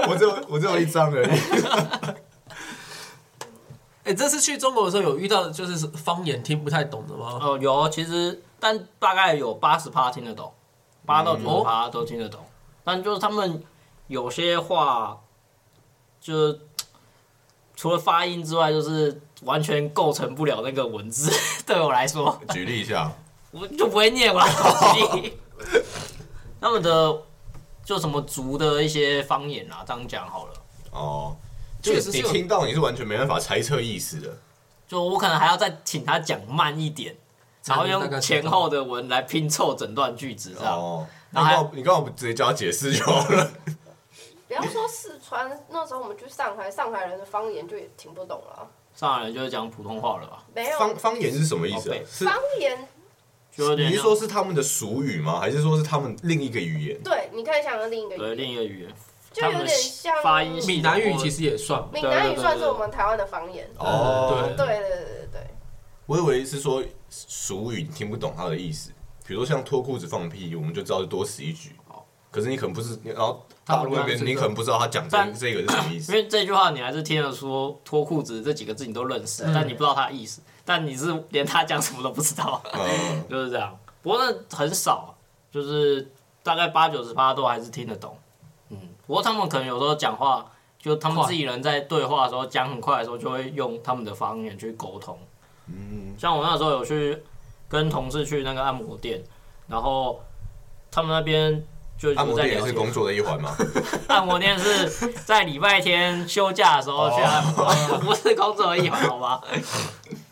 [0.07, 1.29] 我只有我只有一张而已。
[4.03, 7.39] 哎，这次去中国的时候有遇到就是方言听不太懂的吗？
[7.41, 10.53] 哦，有，其实但大概有八十趴听得懂，
[11.07, 12.39] 八到九十趴都听得懂，
[12.83, 13.63] 但就是他们
[14.05, 15.17] 有些话，
[16.19, 16.55] 就
[17.75, 21.31] 除了发音之外，就是完全构成不了那个文字。
[21.65, 23.11] 对我来说，举例一下，
[23.51, 24.47] 我就不会念，我来
[24.93, 25.37] 举例。
[26.59, 27.21] 他们的
[27.83, 30.53] 就什么族的一些方言啊，这样讲好了。
[30.91, 31.35] 哦，
[31.81, 34.37] 确实是有听到你是完全没办法猜测意思的。
[34.87, 37.15] 就我可能还要再请他讲慢一点，
[37.65, 40.77] 然后用前后的文来拼凑整段句子，这样。
[40.77, 43.51] 哦，然后你刚好你刚好直接叫他解释就好了。
[44.47, 48.67] 不要说四川，那时候我们去上海，上海人的方言就也听不懂了。
[48.95, 50.43] 上海人就是讲普通话了吧？
[50.53, 50.77] 没有。
[50.79, 51.89] 方方言是什么意思
[52.25, 52.87] 方言，
[53.51, 55.39] 就有点你是说是他们的俗语吗？
[55.39, 57.01] 还是说是他们另一个语言？
[57.03, 58.93] 对，你可以想象另一个对语言，另一个语言，
[59.33, 63.69] 就有点像发音闽南语其实也算嘛，闽南语算是我们台湾的方言。
[63.77, 64.65] 哦，对。
[64.65, 65.41] 对对对对，
[66.05, 68.91] 我以为是说俗语你听不懂它的意思，
[69.25, 71.71] 比如说像脱裤子放屁，我们就知道是多此一举。
[72.29, 76.17] 可是你可能不是，然后大陆那边你可能不知道他讲这但这个是什么意思因。
[76.17, 83.77] 为这句话你还是听得说脱裤子这几个字你都认识，但你不知道他的意思，但你是连他讲什么都不知道，嗯， 就是这样。
[84.01, 85.15] 不过那很少，
[85.51, 88.17] 就是大概八九十八都还是听得懂。
[88.69, 95.17] 嗯，不过他们可能有时候讲话，就他们自己人在对话的时候讲很快的时候，就会用他们的方言去沟通。
[95.67, 97.21] 嗯，像我那时候有去
[97.69, 99.21] 跟同事去那个按摩店，
[99.67, 100.19] 然后
[100.89, 101.63] 他们那边
[102.01, 103.55] 就按摩店也是工作的一环嘛。
[104.09, 104.89] 按摩店是
[105.23, 107.65] 在礼拜天休假的时候去按摩，
[108.01, 109.39] 不是工作的一环，好吧？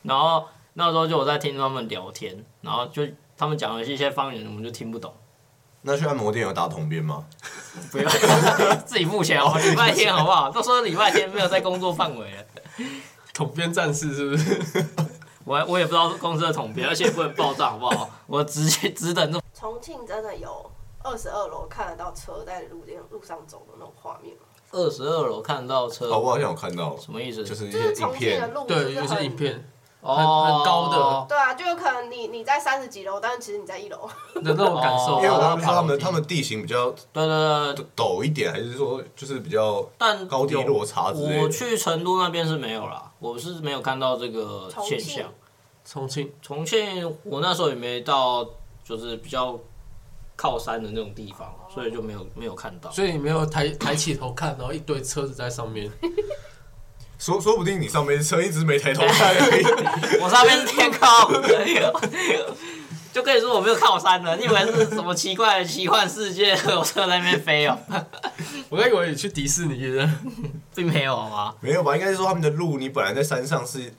[0.01, 3.03] 然后那时候就我在听他们聊天，然后就
[3.37, 5.13] 他们讲的一些方言，我们就听不懂。
[5.83, 7.23] 那去按摩店有打统编吗？
[7.91, 8.09] 不要
[8.83, 10.49] 自己付钱哦，礼拜天好不好？
[10.49, 12.43] 都说礼拜天没有在工作范围了，
[13.31, 14.85] 统编战士是不是？
[15.45, 18.09] 我我也不知道公司的统编，而且不能爆炸好不好？
[18.25, 20.69] 我只只等这重庆真的有
[21.03, 24.43] 二十二楼看得到车在路边路上走的那种画面吗？
[24.71, 27.43] 二十二楼看到车，哦，我好像有看到，什么意思？
[27.43, 28.53] 就是一些影就是重庆的片。
[28.53, 34.07] 路，对，就是有些影片哦很高的对啊，就有可能你你在三十几楼，但是其实你在一楼。
[34.35, 41.43] 的那种感受，哦因为他们他们地形比较对对对对，陡一点，还是说就是比较但高低落差之类的？
[41.43, 45.33] 我去成都那边是没有啦，我是没有看到这个重庆现象。
[45.83, 48.47] 重庆重庆我那时候也没到，
[48.83, 49.59] 就是比较
[50.41, 52.89] 靠山的那种地方，所以就没有没有看到。
[52.91, 55.91] 所以你没有抬抬起头看，然后一堆车子在上面，
[57.19, 59.65] 说说不定你上面车一直没抬头看而已。
[60.23, 61.33] 我上面是天空，
[63.11, 66.55] 就跟你说我没有靠山的，你以为是什么奇怪的奇幻世界？
[66.69, 67.77] 有车在那边飞哦，
[68.69, 70.09] 我还以为你去迪士尼了。
[70.73, 71.53] 并没有好吗？
[71.59, 71.97] 没有吧？
[71.97, 73.93] 应该是说他们的路，你本来在山上是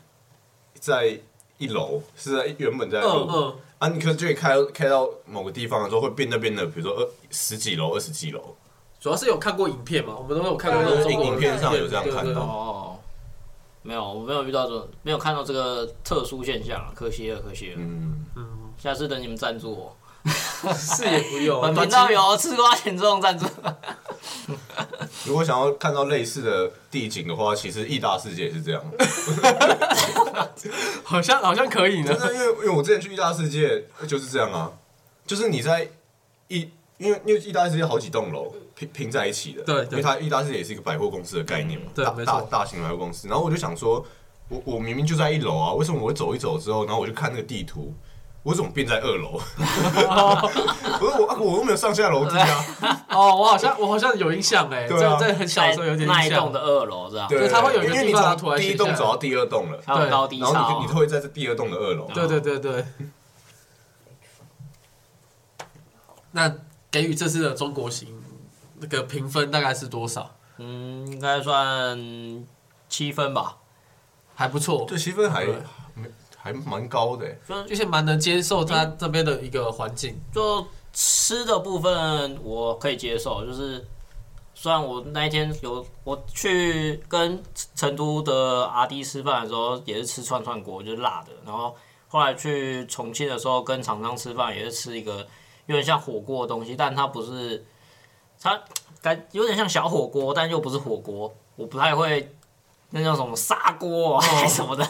[0.78, 1.20] 在
[1.58, 8.54] 一楼，是在原本在二，啊，你可能就可以开开到某个地方的时候，会变那边的，比如说二十几楼、二十几楼。
[9.00, 12.98] 主要是有看过影片嘛，我们都有看过那种影片上有这样看到哦，
[13.80, 17.76] 没有，我没有遇到这种，没有看到这个特殊现象啊，可惜了，可惜了。
[17.78, 18.26] 嗯，
[18.76, 19.96] 下次等你们赞助我，
[20.76, 23.46] 是也不用，本频道有吃瓜群众赞助。
[25.24, 28.82] 如果想要看到类似的地景的话，其实义大世界也是这样。
[31.02, 34.70] 好像好像可以呢因为因为我之前去义大世界就是这样啊，
[35.26, 35.88] 就是你在
[36.48, 43.28] 义，因为因为义大世界好几栋楼拼拼在一起的，因为它义大世界也是一个百货公司的概念嘛，大对没错大大型百货公司。
[43.28, 44.04] 然后我就想说，
[44.48, 47.94] 我我明明就在一楼啊，为什么我会走一走之后，然后我就看那个地图，
[48.42, 49.32] 我怎么变在二楼？
[49.38, 55.16] 我说我啊我又没有上下楼梯啊， 哦，我好像我好像有印象哎，对啊。
[55.18, 56.16] 在在很小的时候有点印象。
[56.16, 56.58] 那一栋的。
[56.60, 60.52] 二楼这样，对，它会有一个因为你地方突从第一栋走到第二栋了，还有高低差哦。
[60.54, 62.84] 然后你你会在这第二栋的二楼，对对对对。
[66.32, 66.50] 那
[66.90, 68.08] 给予这次的中国行
[68.78, 70.30] 那个评分大概是多少？
[70.58, 71.98] 嗯，应该算
[72.88, 73.56] 七分吧，
[74.34, 75.54] 还不错，对，七分还对
[76.42, 77.38] 还蛮高的欸。
[77.46, 80.18] 就就是蛮能接受他这边的一个环境。
[80.32, 83.86] 就吃的部分我可以接受，就是
[84.54, 87.40] 虽然我那一天有我去跟
[87.74, 91.76] 成都的阿弟吃饭的时候也是吃串串锅，就是辣的，然后
[92.08, 95.26] 后来去重庆的时候跟厂商吃饭也是吃一个
[95.66, 97.64] 有点像火锅的东西，但它不是
[98.40, 98.60] 它
[99.00, 102.34] 感有点像小火锅，但又不是火锅，我不太会
[102.90, 104.84] 那叫什么砂锅啊还是什么的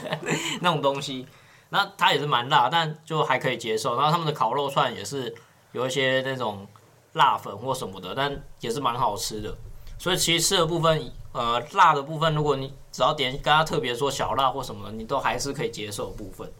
[0.62, 1.26] 那种东西。
[1.70, 3.96] 那它也是蛮辣，但就还可以接受。
[3.96, 5.34] 然后他们的烤肉串也是
[5.72, 6.66] 有一些那种
[7.14, 9.56] 辣粉或什么的，但也是蛮好吃的。
[9.98, 16.50] 所以其实吃的部分，呃，辣的部分，如果你只要点刚刚特别说小辣或什么的，你都还是可以接受的部分。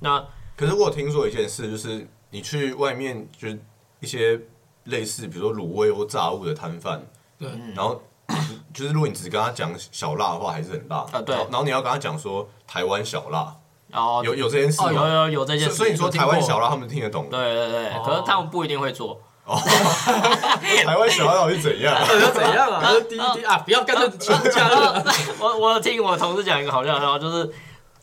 [0.00, 0.24] 那
[0.56, 3.58] 可是我有听说一件事，就是你去外面就是
[4.00, 4.38] 一些
[4.84, 7.02] 类似比如说卤味或炸物的摊贩，
[7.38, 8.00] 对然后
[8.74, 13.56] 就是如果你只跟他讲小辣的话，还是很辣啊对然后你要跟他讲说台湾小辣，
[13.92, 15.06] 然后有有这件事哦有？
[15.06, 19.20] 有有这件事，所以所以你说台湾小辣他们听得懂，对对对，哦可是他们不一定会做。
[19.44, 21.94] 台湾小辣到底是怎样？
[22.00, 22.90] 到底要怎样啊？
[23.08, 25.04] 第一第啊，不要干脆全部加热。
[25.38, 27.52] 我我有听我同事讲一个好笑的笑话，就是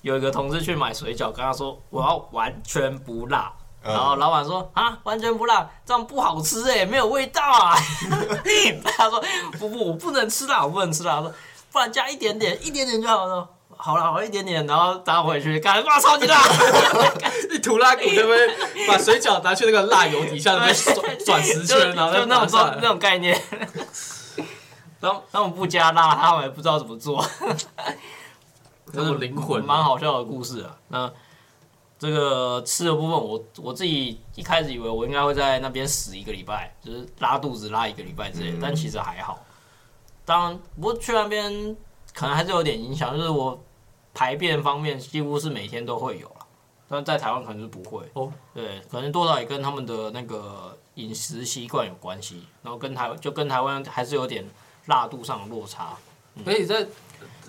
[0.02, 3.52] 有一个同事去买水饺，跟他说我要完全不辣，
[3.84, 7.74] 嗯然后老板说啊，完全不辣，这样不好吃哎，没有味道啊。
[8.98, 9.24] 他说
[9.58, 11.16] 不不，我不能吃辣，我不能吃辣。
[11.16, 11.34] 他说
[11.72, 13.48] 不然加一点点，一点点就好了。
[13.82, 16.36] 好了，好一点点，然后拿回去，干哇，超级辣！
[17.50, 18.86] 一涂拉骨对不对？
[18.86, 22.60] 把水饺拿去那个辣油底下那边转转十圈，然后 就那种。
[22.82, 23.42] 那种概念。
[25.00, 27.26] 然后他们不加辣，他们也不知道怎么做，
[28.92, 30.76] 这种灵魂蛮好笑的故事啊。
[30.90, 31.10] 那
[31.98, 39.40] 这个吃的部分，我我自己一开始以为我应该会在那边死一个礼拜，就是拉肚子拉一个礼拜之类的，嗯但其实还好。
[40.26, 41.78] 当然，不过去那边
[42.14, 43.58] 可能还是有点影响，就是我
[44.20, 46.46] 排便方面几乎是每天都会有了，
[46.90, 48.04] 但在台湾可能是不会。
[48.16, 54.46] 哦，对，可能多少也跟他们的那个饮食习惯有关系，然后跟台就跟台湾还是有点
[54.88, 55.96] 辣度上的落差。
[56.44, 56.86] 所以在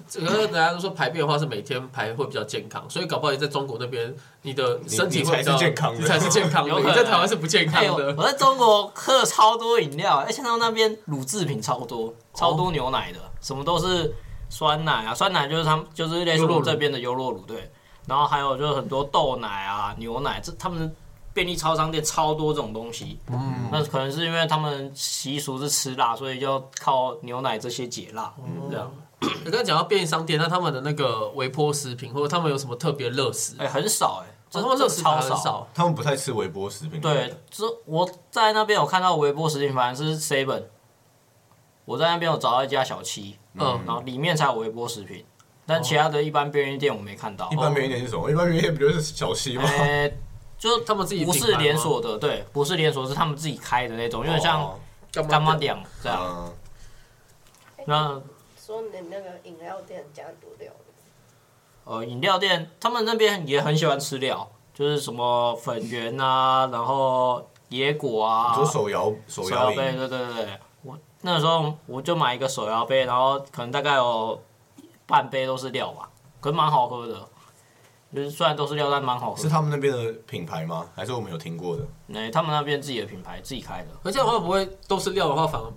[0.09, 6.69] 这个大家都说排便的话是每天排会比较健康，所以搞不好你在中国那边，你的身体会比较才是健康的你才是健康的。
[6.69, 8.15] 有可能你在台湾是不健康的。
[8.17, 14.15] 我在中国喝了超多饮料，而且他们那边乳制品超多，超多牛奶的，什么都是
[14.51, 17.73] 酸奶啊，酸奶就是他们就是类似我们这边的优酪乳对，
[18.07, 20.95] 然后还有就是很多豆奶啊、牛奶，这他们
[21.33, 23.19] 便利超商店超多这种东西。
[23.31, 28.35] 嗯，那可能是因为他们习俗是吃辣，所以就靠牛奶这些解辣，
[28.71, 28.93] 这样。
[29.45, 33.55] 你刚才讲到便利商店，那他们的那个微波食品，或者他们有什么特别乐食？
[33.59, 35.69] 哎、很少哎、哦他们热食很少。
[35.73, 37.01] 他们不太吃微波食品。
[37.01, 40.65] 对，这我在那边有看到微波食品，反正是 Seven。
[41.85, 45.25] 我在那边有找到一家小七，嗯，然后里面才有微波食品，
[45.67, 47.49] 但其他的一般便利店我没看到。
[47.51, 47.57] 一。
[47.57, 48.29] 般便利店是什么？
[48.31, 49.65] 一般便利店不就是小西吗？
[49.65, 50.13] 呃，
[50.59, 54.79] 就他们自己不是连锁的，对，不是连锁，是他们自己开的那种，有点像哦。
[55.29, 56.19] 干妈店这样。
[56.23, 56.53] 嗯
[57.87, 58.21] 那
[58.63, 60.71] 说你那个饮料店加很多料，
[61.85, 70.61] 呃，饮料店他们那边也很喜欢吃料，就是什么粉圆啊，然后野果啊，你说手摇手手摇杯，对对对
[71.23, 74.41] 那时候我就买一个手摇杯，然后可能大概有
[75.07, 76.09] 半杯都是料吧，
[76.41, 77.29] 可是蛮好喝的，
[78.15, 79.49] 就是虽然都是料，但蛮好喝是。
[79.49, 80.87] 他们那边的品牌吗？
[80.95, 81.87] 还是我们有听过的？
[82.15, 85.73] 哎、他们那边自己的品牌自己开的，而且的话不会都是料的话，反而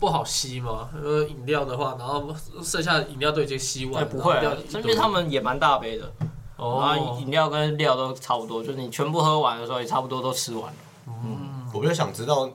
[0.00, 0.90] 不好吸吗。
[1.00, 4.08] 呃，饮料的话，然后剩下的饮料都已经吸哎、完了。
[4.08, 10.78] 不会、然后料，啊这边他们也蛮大杯的，然后哦，饮料跟料都差不多，就是你全部喝完的时候也差不多都吃完了。
[11.72, 12.50] 我比较想知道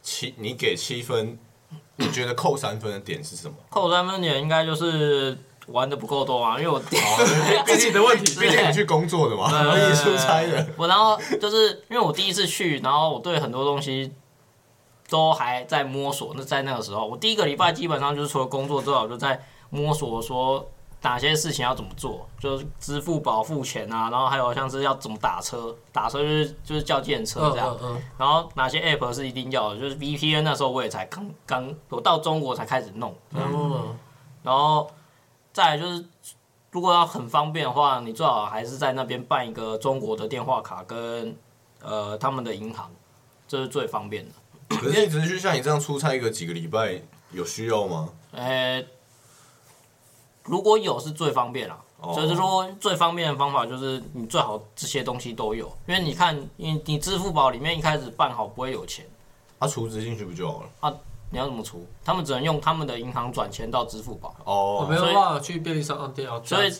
[0.00, 1.38] 七，你给七分，
[1.96, 3.54] 你觉得扣三分的点是什么？
[3.70, 5.36] 扣三分点应该就是
[5.68, 6.78] 玩的不够多啊，因为我
[7.66, 8.38] 自己的问题。
[8.38, 10.66] 毕竟你去工作的嘛，对你出差的。
[10.76, 14.12] 我然后就是因为我第一次去，然后我对很多东西
[15.08, 16.34] 都还在摸索。
[16.36, 19.40] 那在那个时候，我第一个礼拜基本上就是除了工作之外，我就在
[19.70, 20.68] 摸索说
[21.04, 27.78] 哪些事情要怎么做，就是支付宝付钱啊，然后还有像是要怎么打车，打车就是就是叫计程车嗯这样。
[27.82, 33.94] 嗯嗯，然后哪些 app 是一定要的，就是 VPN 那时候我也才刚刚我到中国才开始弄，哦，
[34.42, 34.90] 然后
[35.52, 36.02] 再来就是，
[36.70, 41.36] 如果要很方便的话，你最好还是在那边办一个中国的电话卡跟
[41.82, 42.90] 呃他们的银行，
[43.46, 44.32] 这是最方便的。
[44.76, 48.08] 可是你只是去像你这样出差一个几个礼拜，有需要吗？
[48.32, 48.82] 呃，
[50.44, 51.78] 如果有是最方便啦。
[52.00, 59.06] 哦就是说最方便的方法就是你最好这些东西都有，因为你看，你你支付宝里面一开始办好不会有钱，
[59.58, 60.68] 他储值进去不就好了？
[60.80, 60.94] 啊
[61.30, 61.84] 你要怎么储？
[62.04, 64.34] 他们只能用他们的银行转钱到支付宝。
[64.44, 66.70] 哦，我没有办法去便利商店啊，所以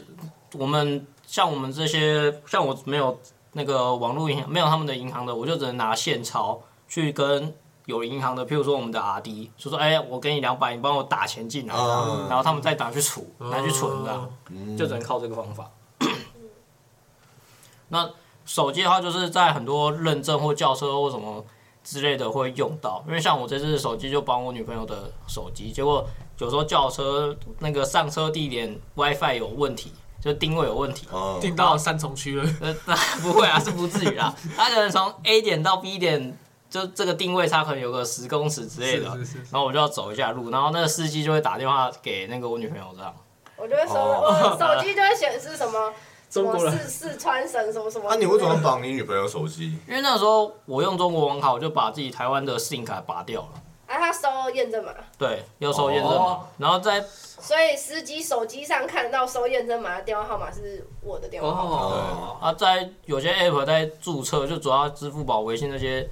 [0.52, 3.18] 我们像我们这些，像我没有
[3.52, 7.52] 那个网络银行，没有他们的银行的，我就只能拿现钞去跟
[7.86, 15.70] 有银行的，譬如说我们的 R D，就说哎、我给你两百，你帮我打钱进来，嗯然后他们再拿去储，拿去存这样，嗯就只能靠这个方法。
[17.88, 18.10] 那
[18.44, 21.44] 手机的话，就是在很多认证或轿车或什么
[21.82, 26.06] 之类的会用到，因为像我这次手机就帮我女朋友的手机，结果
[26.38, 31.06] 有时候轿车那个上车地点 WiFi 有问题，就定位有问题。
[31.40, 32.44] 定到三重区了。
[32.60, 34.34] 呃，那 不会啊，是不至于啊。
[34.56, 36.36] 他可能从 A 点到 B 点，
[36.74, 43.14] 就这个定位差可能有个十公尺之类的，是是是然后我就要走一下路，然后那个司机就会打电话给那个我女朋友这样。
[43.56, 45.92] 我就会说，哦我手机就会显示什么
[46.28, 48.06] 什么中国人四四川省什么什么。
[48.10, 49.78] 那你为什么绑你女朋友手机？
[49.86, 53.48] 因为那时候我用中国网卡，我就把自己台湾的 SIM 卡拔掉了。
[53.86, 61.76] 啊，他收验证码，对，要收验证码，哦然后再所以司机手机上看到收验证码的电话号码是我的电话号码。
[61.76, 66.08] 哦，啊，在有些 app 在注册，就主要支付宝、微信那些，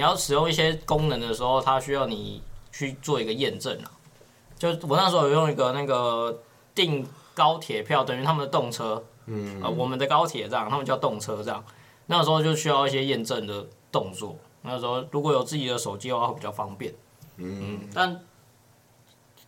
[0.00, 2.40] 你要使用一些功能的时候，它需要你
[2.72, 3.92] 去做一个验证啊。
[4.58, 6.40] 就我那时候有用一个那个
[6.74, 11.62] 订高铁票，等于他们的动车，嗯呃，我们的高铁这样，他们叫动车这样。
[12.06, 14.34] 那个时候就需要一些验证的动作。
[14.62, 16.94] 那时候如果有自己的手机的话，会比较方便。
[17.36, 18.18] 嗯，但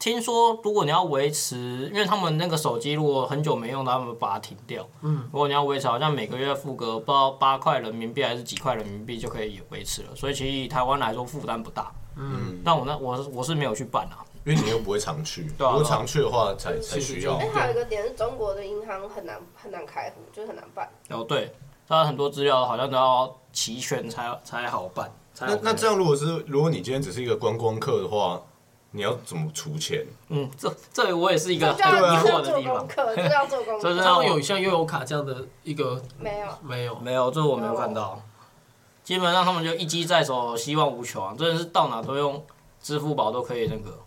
[0.02, 4.84] 听说如果你要维持，因为他们那个手机如果很久没用，他们把它停掉。
[5.02, 10.08] 嗯，如果你要维持，好像每个月付个不知道八块人民币还是几块人民币就可以维持了。
[10.16, 11.92] 所以其实以台湾来说负担不大。
[12.16, 14.26] 嗯，但我那我是我是没有去办啊。
[14.44, 17.48] 因为你又不会常去，对啊如果常去的话才才需要哎、。
[17.54, 20.90] 还有一个点是中国的银行很难很难开户，就是很难办。
[21.10, 21.54] 哦，对，
[21.86, 25.08] 它很多资料好像都要齐全才才好办。
[25.32, 28.42] 才那那这样，如果是如果你今天只是一个观光客的话，
[28.94, 30.06] 你要怎么出钱？
[30.28, 32.78] 嗯，这这我也是一个就很疑惑的地方。
[32.78, 33.98] 功课，就要做功课。
[34.02, 36.98] 他们有像悠游卡这样的一个没有，没有？
[37.00, 38.22] 没有，这我没有看到。
[39.02, 41.34] 基本上他们就一机在手，希望无穷啊！
[41.36, 42.44] 真的是到哪都用
[42.80, 43.98] 支付宝都可以那个。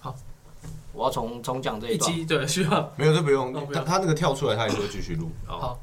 [0.00, 0.14] 好，
[0.92, 2.10] 我要重重讲这一段。
[2.10, 3.72] 一机对需要没有，这不用哦不。
[3.72, 5.30] 用他他那个跳出来，他也会继续录。
[5.46, 5.78] 好，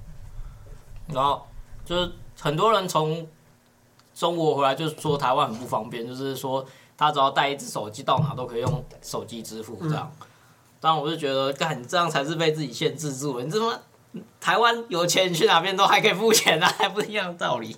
[1.08, 1.48] 然后
[1.86, 3.26] 就是很多人从
[4.22, 6.64] 中国回来，就是说台湾很不方便，就是说
[6.96, 10.12] 他只要带一只手机到哪都可以用手机支付这样。
[10.80, 13.44] 当然，我就觉得，干这样才是被自己限制住了。
[13.44, 13.76] 你这么
[14.40, 17.76] 台湾有钱，你去哪边都还可以付钱啊， 还不是一样的道理？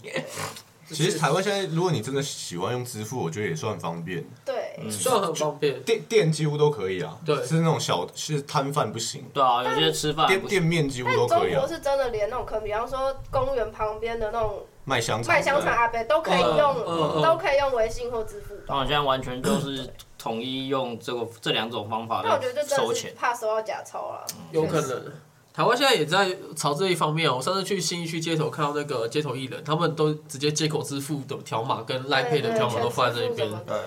[0.90, 4.22] 其实台湾现在，如果你真的喜欢用支付，我觉得也算方便。
[4.44, 5.82] 对，算很方便。
[5.84, 11.68] 店店几乎都可以啊，对是那种小是摊贩不行，对啊，有些吃饭店店面几乎都可以啊中国。
[11.70, 18.76] 是真的连那种坑，比方说公园旁边的那种卖香肠，卖香肠阿伯都可以用，嗯嗯嗯都可以用微信或支付宝。
[18.76, 22.94] 他们现在完全就是统一用这个这两种方法但我觉得这收。
[22.94, 24.26] 真的是怕收到假钞了。
[24.52, 25.14] 有可能。
[25.54, 27.36] 台湾现在也在朝这一方面哦。
[27.38, 33.78] 我上次去新义区街头看到那个街头艺人，他们都直接接口支付的条码跟赖配的条码都放在那边，对，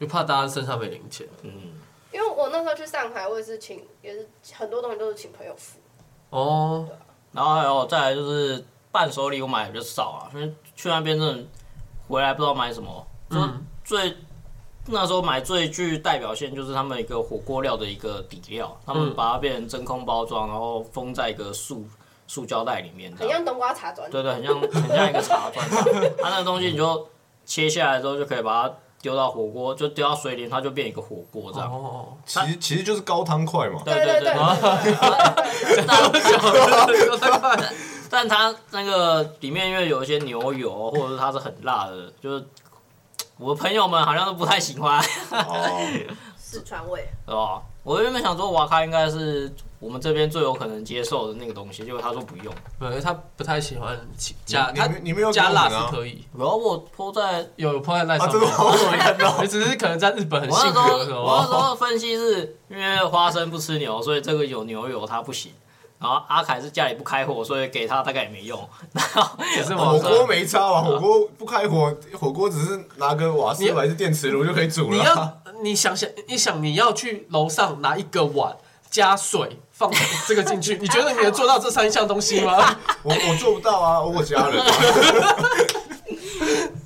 [0.00, 1.24] 就怕大家身上没零钱。
[1.42, 1.52] 嗯，
[2.10, 5.78] 因为我那时候去上海，我也是请，也是很多东西都是请朋友付。
[6.30, 6.84] 哦，
[7.30, 11.44] 然后还有再来就是伴手礼，我买的比较少啊，因为去那边真的
[12.08, 13.06] 回来不知道买什么。
[13.30, 14.16] 就嗯最
[14.86, 21.84] 那时候买最具代表性就是他们一个火锅料的一个底料，他们嗯把它变成真空包装，然后封在一个塑
[22.26, 24.10] 塑胶袋里面，很像冬瓜茶砖。
[24.10, 25.50] 对对，很像很像一个茶。
[26.22, 27.06] 它 那个东西你就
[27.44, 31.70] 切下来之后就可以把它丢到火锅，就丢到水里，它就变一个火锅这样。
[31.70, 33.82] 哦，其实其实就是高汤块嘛。
[33.84, 34.34] 对对对
[38.10, 42.44] 但它那个里面因为有一些牛油，或者是它是很辣的，就是
[43.38, 44.98] 我的朋友们好像都不太喜欢，
[45.30, 46.06] 哦，
[46.36, 47.08] 四川味。
[47.26, 47.62] 是吧？
[47.84, 52.52] 我原本想说瓦卡应该是我们这边最有可能接受的那个东西，结果他说不用。
[52.78, 53.98] 没有，他不太喜欢
[54.44, 58.40] 加，他你你你没有加辣是可以，然后我泼在有有放在赖啊，上？
[58.40, 59.36] 我没看到。
[59.40, 65.52] 你只是可能在日本很我那时候性格我那时，候分析是因为花生不吃牛，所以这个有牛油它不行。
[66.00, 68.68] 然后阿凯是家里不开火，所以给他大概也没用。
[68.92, 70.80] 然后 只是火锅没差啊？
[70.80, 74.96] 火锅不开火，火锅只是拿个瓦斯炉还是电磁炉就可以煮了。
[74.96, 78.56] 你要你想想，你想你要去楼上拿一个碗
[78.90, 79.90] 加水放
[80.26, 82.56] 这个进去，你觉得你能做到这三项东西吗？
[83.02, 84.64] 我我做不到啊，我家人。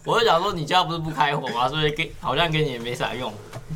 [0.04, 1.68] 我就想说你家不是不开火吗？
[1.68, 3.32] 所以给好像给你也没啥用。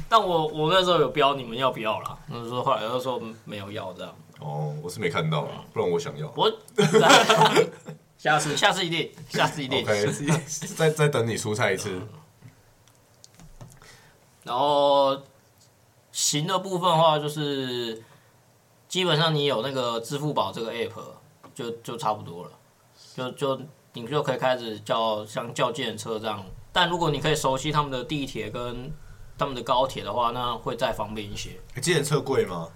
[0.09, 4.12] 但我我那时候有标你们要不要啦，那时候后来就说没有要这样。
[4.41, 6.32] 哦，我是没看到啊，不然我想要。
[6.37, 6.51] 我
[8.18, 9.82] 下次下次一定， 下次一定。
[9.82, 10.07] OK，
[10.76, 12.01] 再再等你出差一次。
[14.43, 15.20] 然后
[16.12, 18.03] 行的部分的话，就是
[18.89, 20.93] 基本上你有那个支付宝这个 app，
[21.55, 22.51] 就就差不多了，
[23.14, 23.61] 就就
[23.93, 26.45] 你就可以开始叫像叫计程车这样。
[26.72, 28.93] 但如果你可以熟悉他们的地铁跟
[29.39, 31.51] 他们的高铁的话，那会再方便一些。
[31.74, 32.68] 欸计程车贵吗？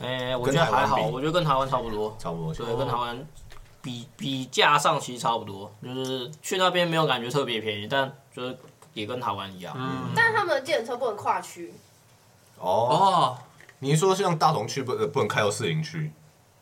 [0.00, 2.16] 哎、我觉得还好，我觉得跟台湾差不多。
[2.18, 2.54] 差不多。
[2.54, 3.26] 对，跟台湾
[3.82, 8.56] 比比价上其实差不多，就是去那边没有感觉特别便宜，但就是
[8.94, 9.74] 也跟台湾一样。
[9.76, 11.74] 嗯，但是他们的计程车不能跨区，
[12.58, 13.38] 哦，哦，
[13.80, 16.12] 你是说像大同区不呃不能开到四营区，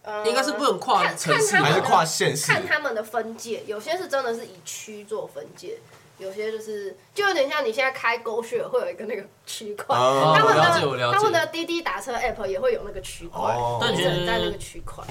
[0.03, 2.51] 呃应该是不能跨城市还是跨县市？
[2.53, 5.78] 看他们的分界，有些是真的是以区做分界，
[6.21, 15.03] 有些就是就有点像你现在开狗血会有一个那个区块，哦他们了解我了解的他们的滴滴打车 app 也会有那个区块，哦但其实只能在那个区块。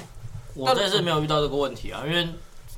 [0.54, 2.28] 我这次没有遇到这个问题啊，因为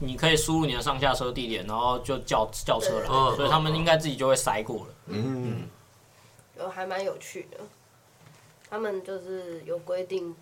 [0.00, 4.94] 你可以输入你的上下车地点，然后就叫叫车来，嗯所以他们应该自己就会塞过了。
[5.06, 5.62] 嗯，
[6.58, 7.58] 就还蛮有趣的。
[8.68, 10.34] 他们就是有规定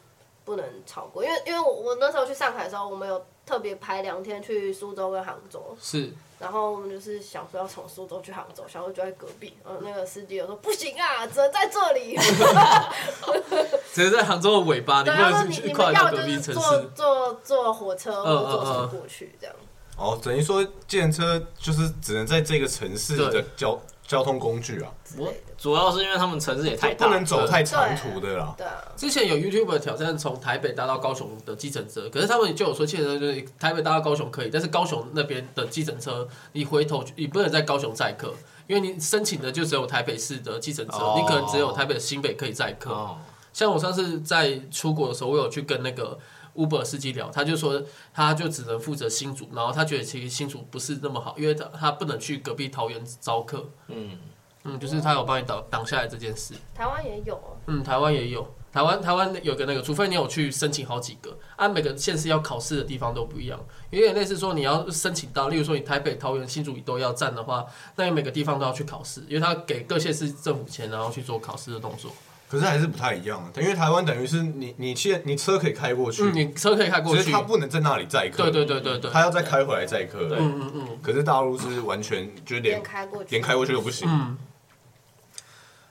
[0.44, 12.16] 不能超过，因为因为我我那时候去上海的时候，我们有特别排两天去苏州跟杭州，是然后我们就是想说要从苏州去杭州，想说就在隔壁，然后那个司机有说不行啊，只能在这里。
[13.92, 16.88] 只能在杭州的尾巴，你对，不能去跨你们隔壁就是坐城市。
[16.94, 19.56] 坐坐火车或坐什么嗯嗯过去这样。
[19.96, 23.76] 哦，等于说，电车就是只能在这个城市的对交
[24.10, 28.52] 交通工具啊，我主要是因为他们城市也太大，不能走太长途的啦。
[28.58, 38.34] 对啊，之前有 YouTube 挑战从台北搭到高雄的计程车，可是他们就有说，计程车就是台北搭到高雄可以，但是高雄那边的计程车，你回头你不能在高雄载客，
[38.66, 41.14] 因为你申请的就只有台北市的计程车，哦。
[41.16, 42.90] 你可能只有台北新北可以载客。
[42.90, 43.16] 哦，
[43.52, 46.18] 像我上次在出国的时候，我有去跟那个
[46.54, 47.82] Uber 司机聊，他就说
[48.12, 53.68] 他就只能负责新竹，然后他觉得其实新竹不是那么好，因为他他不能去隔壁桃园招客。
[53.88, 54.18] 嗯，
[54.64, 56.54] 嗯，就是他有帮你挡挡下来这件事。
[56.74, 63.58] 台湾也有哦，嗯，台湾也有，台湾台湾有个那个，除非你有去申请好几个，按、每个县市要考试的地方都不一样，
[63.90, 67.64] 有点类似说你要申请到，例如说你台北、桃园、新竹都要占的话，
[67.96, 72.10] 那你每个地方都要去考试，因为他给各县市政府钱，然后去做考试的动作。
[72.50, 77.42] 可是还是不太一样啊，因为台湾等于是你你现你车可以开过去，嗯，你车可以开过去只是他。
[77.42, 79.10] 不能在那里载客，对对对对对。
[79.10, 80.18] 他要再开回来载客。
[80.38, 80.98] 嗯嗯嗯。
[81.02, 84.08] 可是大陆是完全就是连连开过去，连开过去都不行。
[84.08, 84.36] 嗯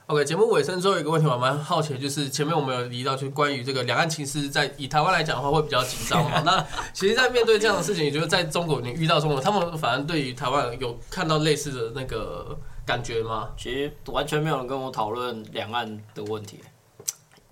[0.06, 6.40] OK，节目尾声最后一个问题，我蛮好奇的，就是前面我们有提到，就是关于这个两岸情势，在以台湾来讲的话，会比较紧张嘛。
[6.44, 12.58] 那其实，在面对这样的事情，也就是在中国，你遇到中国，他们反而对于台湾有看到类似的那个
[12.90, 13.50] 感觉吗？
[13.56, 16.58] 其实完全没有人跟我讨论两岸的问题，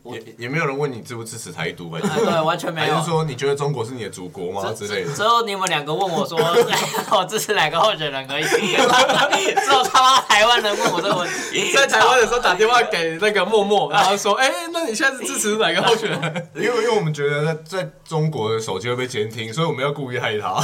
[0.03, 3.09] 也也没有人问你支不支持台独，还是哎对，完全没有还是。
[3.09, 5.15] 说你觉得中国是你的祖国吗之类的？
[5.15, 6.37] 只有你们两个问我说，
[7.17, 8.45] 我支持哪个候选人而已。
[8.49, 20.61] 只有他妈台湾人问我这个问题，在台湾的时候打电话给那个默默，然后说：“哎、那你现在是支持哪个候选人 因为因为我们觉得在在中国的手机会被监听，所以我们要故意害他。？”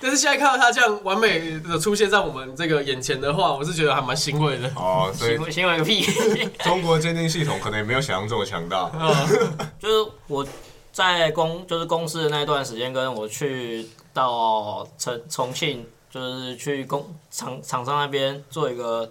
[0.00, 0.08] 对。
[0.08, 4.68] 但是现在看到他这样完美的出现在我们这个眼前的话，我是觉得还蛮欣慰的。
[4.76, 6.02] 哦，所以行为行为个屁！
[6.64, 8.90] 中国的监听系统可能也没有想象中的强大。
[9.78, 10.46] 就是我
[10.92, 19.08] 在公就是公司的那段时间，跟我去到重重庆，就是去工厂厂商那边做一个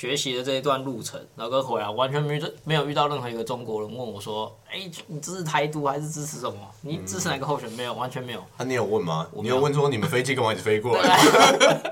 [0.00, 6.56] 学习的这一段路程，然后跟回来完全没遇没有遇到任何一个中国人问我说：“哎、你支持台独还是支持什么？
[6.82, 8.40] 你支持哪个候选？”没有，完全没有。
[8.58, 9.26] 那、你有问吗？
[9.34, 11.18] 有你有问说你们飞机干嘛一直飞过来？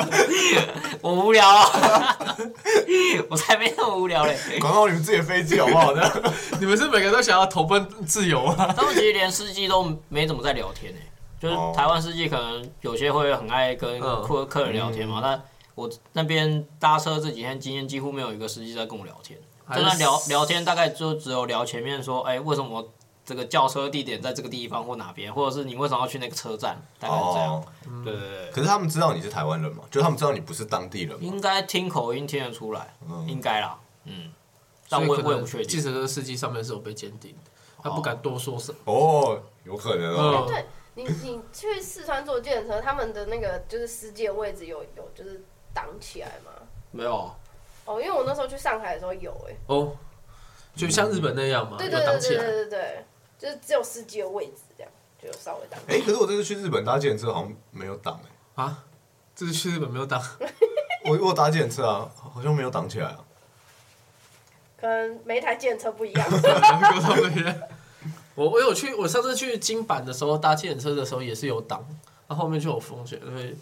[1.03, 2.17] 我无聊啊，
[3.29, 4.39] 我才没那么无聊嘞。
[4.61, 5.91] 管好你们自己的飞机好不好？
[5.93, 6.09] 呢
[6.61, 8.73] 你们是每个都想要投奔自由啊？
[8.77, 10.99] 他们其实连司机都没怎么在聊天呢、
[11.41, 15.43] 就是哦台湾司机可能有些会很爱跟嗯客客人聊天嘛，但
[15.77, 19.39] 我那边搭车这几天经验几乎没有一个司机在跟我聊天，
[19.73, 22.93] 真的聊聊天，大概就只有聊前面说，哎、为什么
[23.25, 27.55] 这个叫车地点在这个地方或哪边，或者是你为什么要去那个车站，大概是这样。
[27.55, 27.65] 哦，
[28.03, 29.85] 对对对，可是他们知道你是台湾人吗？
[29.91, 31.19] 就他们知道你不是当地人吗？
[31.21, 34.33] 应该听口音听得出来，嗯应该啦，嗯，
[34.89, 35.69] 但我也我也不确定。
[35.69, 37.51] 计程车司机上面是有被监听的，
[37.83, 38.79] 他不敢多说什么。
[38.85, 40.47] 哦，有可能哦。
[40.47, 40.65] 嗯对
[40.99, 45.45] 你你去四川坐电车，他们的那个就是司机的位置有有就是
[45.77, 46.51] 挡起来吗？
[46.91, 47.31] 没有，
[47.85, 49.95] 哦，因为我那时候去上海的时候有哎、哦，
[50.75, 52.43] 就像日本那样嘛，对有对对对对挡起来。
[52.43, 53.05] 对对，
[53.39, 55.79] 就是只有司机的位置这样，就有稍微挡。
[55.89, 58.19] 哎、可是我这次去日本搭计程车好像没有挡
[58.55, 58.85] 哎、啊，
[59.35, 60.23] 这次去日本没有挡，
[61.05, 63.19] 我我搭计程车啊，好像没有挡起来啊。
[64.81, 66.27] 可能每一台电车不一样。
[68.35, 71.83] 我我有去，我上次去金板的时候搭计程车的时候也是有挡，
[72.29, 73.57] 那后面就有风险，所以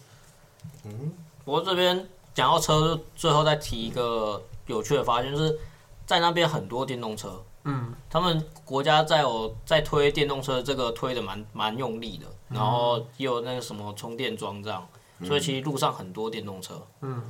[1.44, 5.58] 不过这边讲到车，就最后再提一个有趣的发现，就是
[6.06, 14.86] 在那边很多电动车，嗯，他们国家在有在推电动车，这个推的蛮蛮用力的，然后也有那个什么充电桩这样，
[15.22, 17.22] 所以其实路上很多电动车，嗯，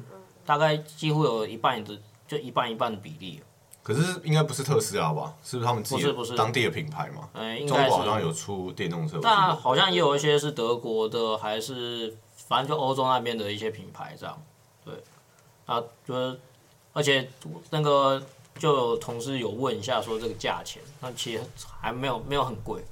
[0.46, 3.42] 大概几乎有一半的就一半一半的比例，
[3.82, 5.34] 可是应该不是特斯拉吧？
[5.42, 6.36] 是不是他们自己不是不是。
[6.36, 7.28] 当地的品牌嘛？
[7.34, 14.42] 嗯，应该中国好像，有出电动车，但好像也有一些是德国的，还是反正就欧洲那边的一些品牌这样，
[14.84, 14.94] 对，
[15.66, 16.38] 啊，就是
[16.92, 17.28] 而且
[17.70, 18.22] 那个
[18.58, 21.42] 就有同事有问一下说这个价钱，那其实
[21.80, 22.82] 还没有没有很贵，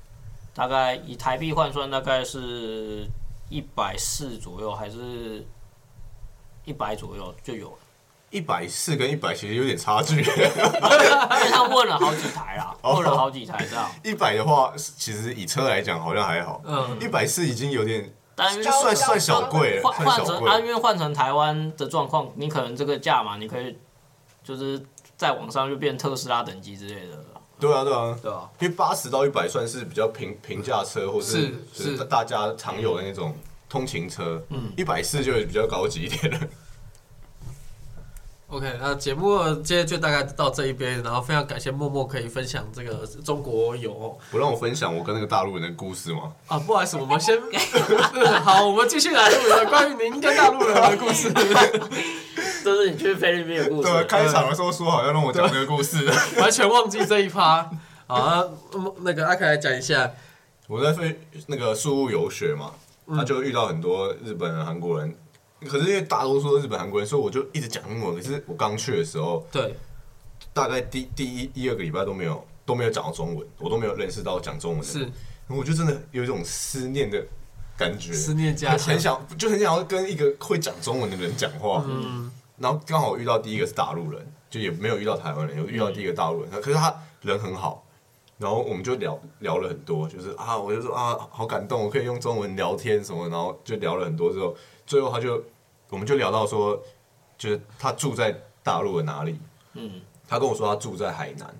[0.54, 3.06] 大概以台币换算大概是
[3.48, 5.44] 一百四左右，还是
[6.64, 7.78] 一百左右就有了。
[8.30, 10.16] 一百四跟一百其实有点差距。
[10.24, 20.66] 因为他问了好几台啦， 哦问了好几台这样，一百的话，其实以车来讲好像还好，嗯一百四已经有点但就算算小贵了，换换成啊，因。
[20.66, 23.76] 为换成台湾的状况，你可能这个价嘛，你可以
[24.42, 24.80] 就是
[25.16, 27.24] 在网上就变特斯拉等级之类的了。
[27.60, 28.50] 对啊，对啊，对啊？
[28.58, 33.34] 因为八十到一百算是比较平平价车，或是是是大家常有的那种
[33.68, 34.42] 通勤车。
[34.48, 36.40] 嗯，一百四就比较高级一点了。
[38.52, 46.30] OK，那节目今天就大概到这一边，然后非常感谢默默可以分享这个中国游哦不让我分享我跟那个大陆人的故事吗？
[46.48, 47.34] 啊，不好意思，我们先
[48.44, 51.32] 好，我们继续来录一个关于您跟大陆人的故事。
[52.62, 53.90] 这是你去菲律宾的故事。
[53.90, 56.04] 对，开场的时候说好要让我讲这个故事。
[56.38, 57.70] 完全忘记这一趴。
[58.06, 58.50] 好
[58.98, 60.10] 那个阿凯来讲一下。
[60.68, 62.72] 我在菲那个宿务游学嘛，
[63.16, 65.16] 他就遇到很多日本人、韩国人，
[65.68, 68.14] 可是因为大多数都是日本、韩国人，所以我就一直讲英文。
[68.14, 69.74] 可是我刚去的时候，对，
[70.52, 75.06] 大概第第一一二个礼拜都没有都没有讲到中文，我都没有认识到讲中文的人。
[75.06, 75.12] 是
[75.48, 77.22] 我就真的有一种思念的
[77.76, 81.84] 感觉，思念家乡很想就很想要跟一个会讲中文的人讲话。
[81.86, 87.84] 嗯，然后刚好遇到第一个是大陆人，就也没有遇到台湾人，有遇到第一个大陆人，可是他人很好。
[88.38, 95.40] 然后我们就聊聊了很多，就是啊，我就说啊，好感动，我可以用中文聊天什么，然后就聊了很多之后，最后他就
[95.92, 96.82] 我们就聊到说，
[97.36, 99.38] 就是他住在大陆的哪里，
[99.74, 101.54] 嗯，他跟我说他住在海南，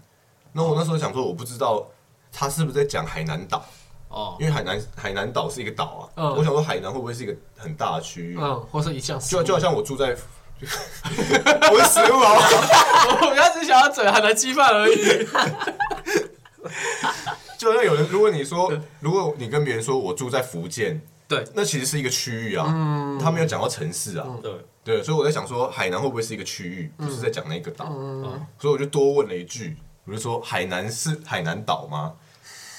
[0.55, 1.87] 那我那时候想说，我不知道
[2.33, 3.63] 他是不是在讲海南岛，
[4.09, 10.17] 哦，因为海南海南岛是一个岛啊，嗯我想说海南会不会是一个很大的区域，嗯，或是一项就就好像我住在，
[10.63, 13.29] 我是食物好不好？
[13.29, 14.97] 我刚只想要嘴海南鸡饭而已。
[17.59, 21.01] 就好像有人，如果你说，如果你跟别人说我住在福建，
[21.33, 23.19] 对，那其实是一个区域啊，嗯。
[23.19, 24.53] 他没有讲到城市啊，对，
[24.85, 32.13] 对，所以我在想说，海南会不会是一个区域，不是在讲那个岛，嗯，所以我就多问了一句，我就说海南是 海南岛吗？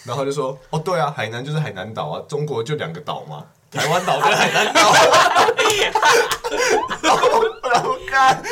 [0.06, 4.93] 然后他就说，哦，对啊，海南就是海南岛啊，中国就两个岛嘛，台湾岛跟海南岛。
[7.01, 8.43] 然后然后看，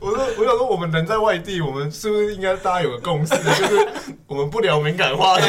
[0.00, 3.88] 我说我想说，我们人在外地，我们是不是应该大家有个共识，就是
[4.26, 5.46] 我们不聊敏感话的。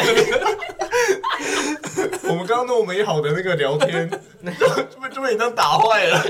[2.33, 6.23] 我们刚刚那么美好的那个聊天，就被就被你这样打坏了。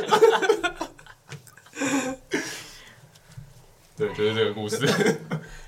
[3.96, 4.78] 对，就是这个故事。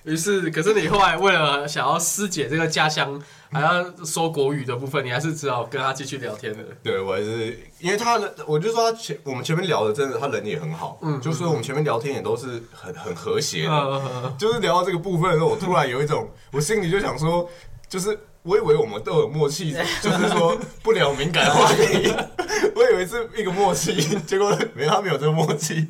[0.03, 3.19] 于是，可是你后来为了想要师姐这个家乡
[3.49, 6.63] 还要说国语的部分，你还是只好跟他继续聊天的。
[6.83, 17.49] 对我还是因为他的，我就说他前我们前面聊的真的，他人也很好，嗯就说我们前面聊天也都是很很和谐的，呃，就是聊到这个部分的时候，我突然有一种，我心里就想说，
[17.88, 22.14] 就是我以为我们都有默契， 就是说不聊敏感话题，
[22.76, 25.88] 我以为是一个默契， 结果没他没有这个默契。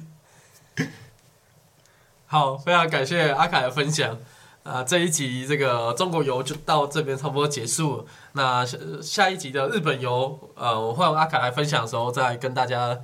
[2.27, 4.17] 好，非常感谢阿凯的分享。
[4.63, 8.05] 啊、这一集这个中国游就到这边差不多结束了。
[8.31, 12.97] 那下下一集的日本游，呃，我换阿凯来分享的时候再跟大家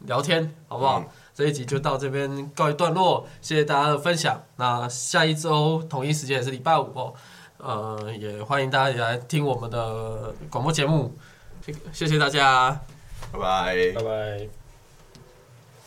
[0.00, 0.98] 聊天，好不好？
[1.00, 4.40] 嗯这一集就到这边告一段落，谢谢大家的分享。
[4.54, 7.12] 那下一周同一时间也是礼拜五哦，
[7.64, 11.16] 呃，也欢迎大家也来听我们的广播节目，
[11.62, 12.78] 谢谢谢大家。
[13.32, 14.02] 拜拜拜。
[14.02, 14.63] 拜。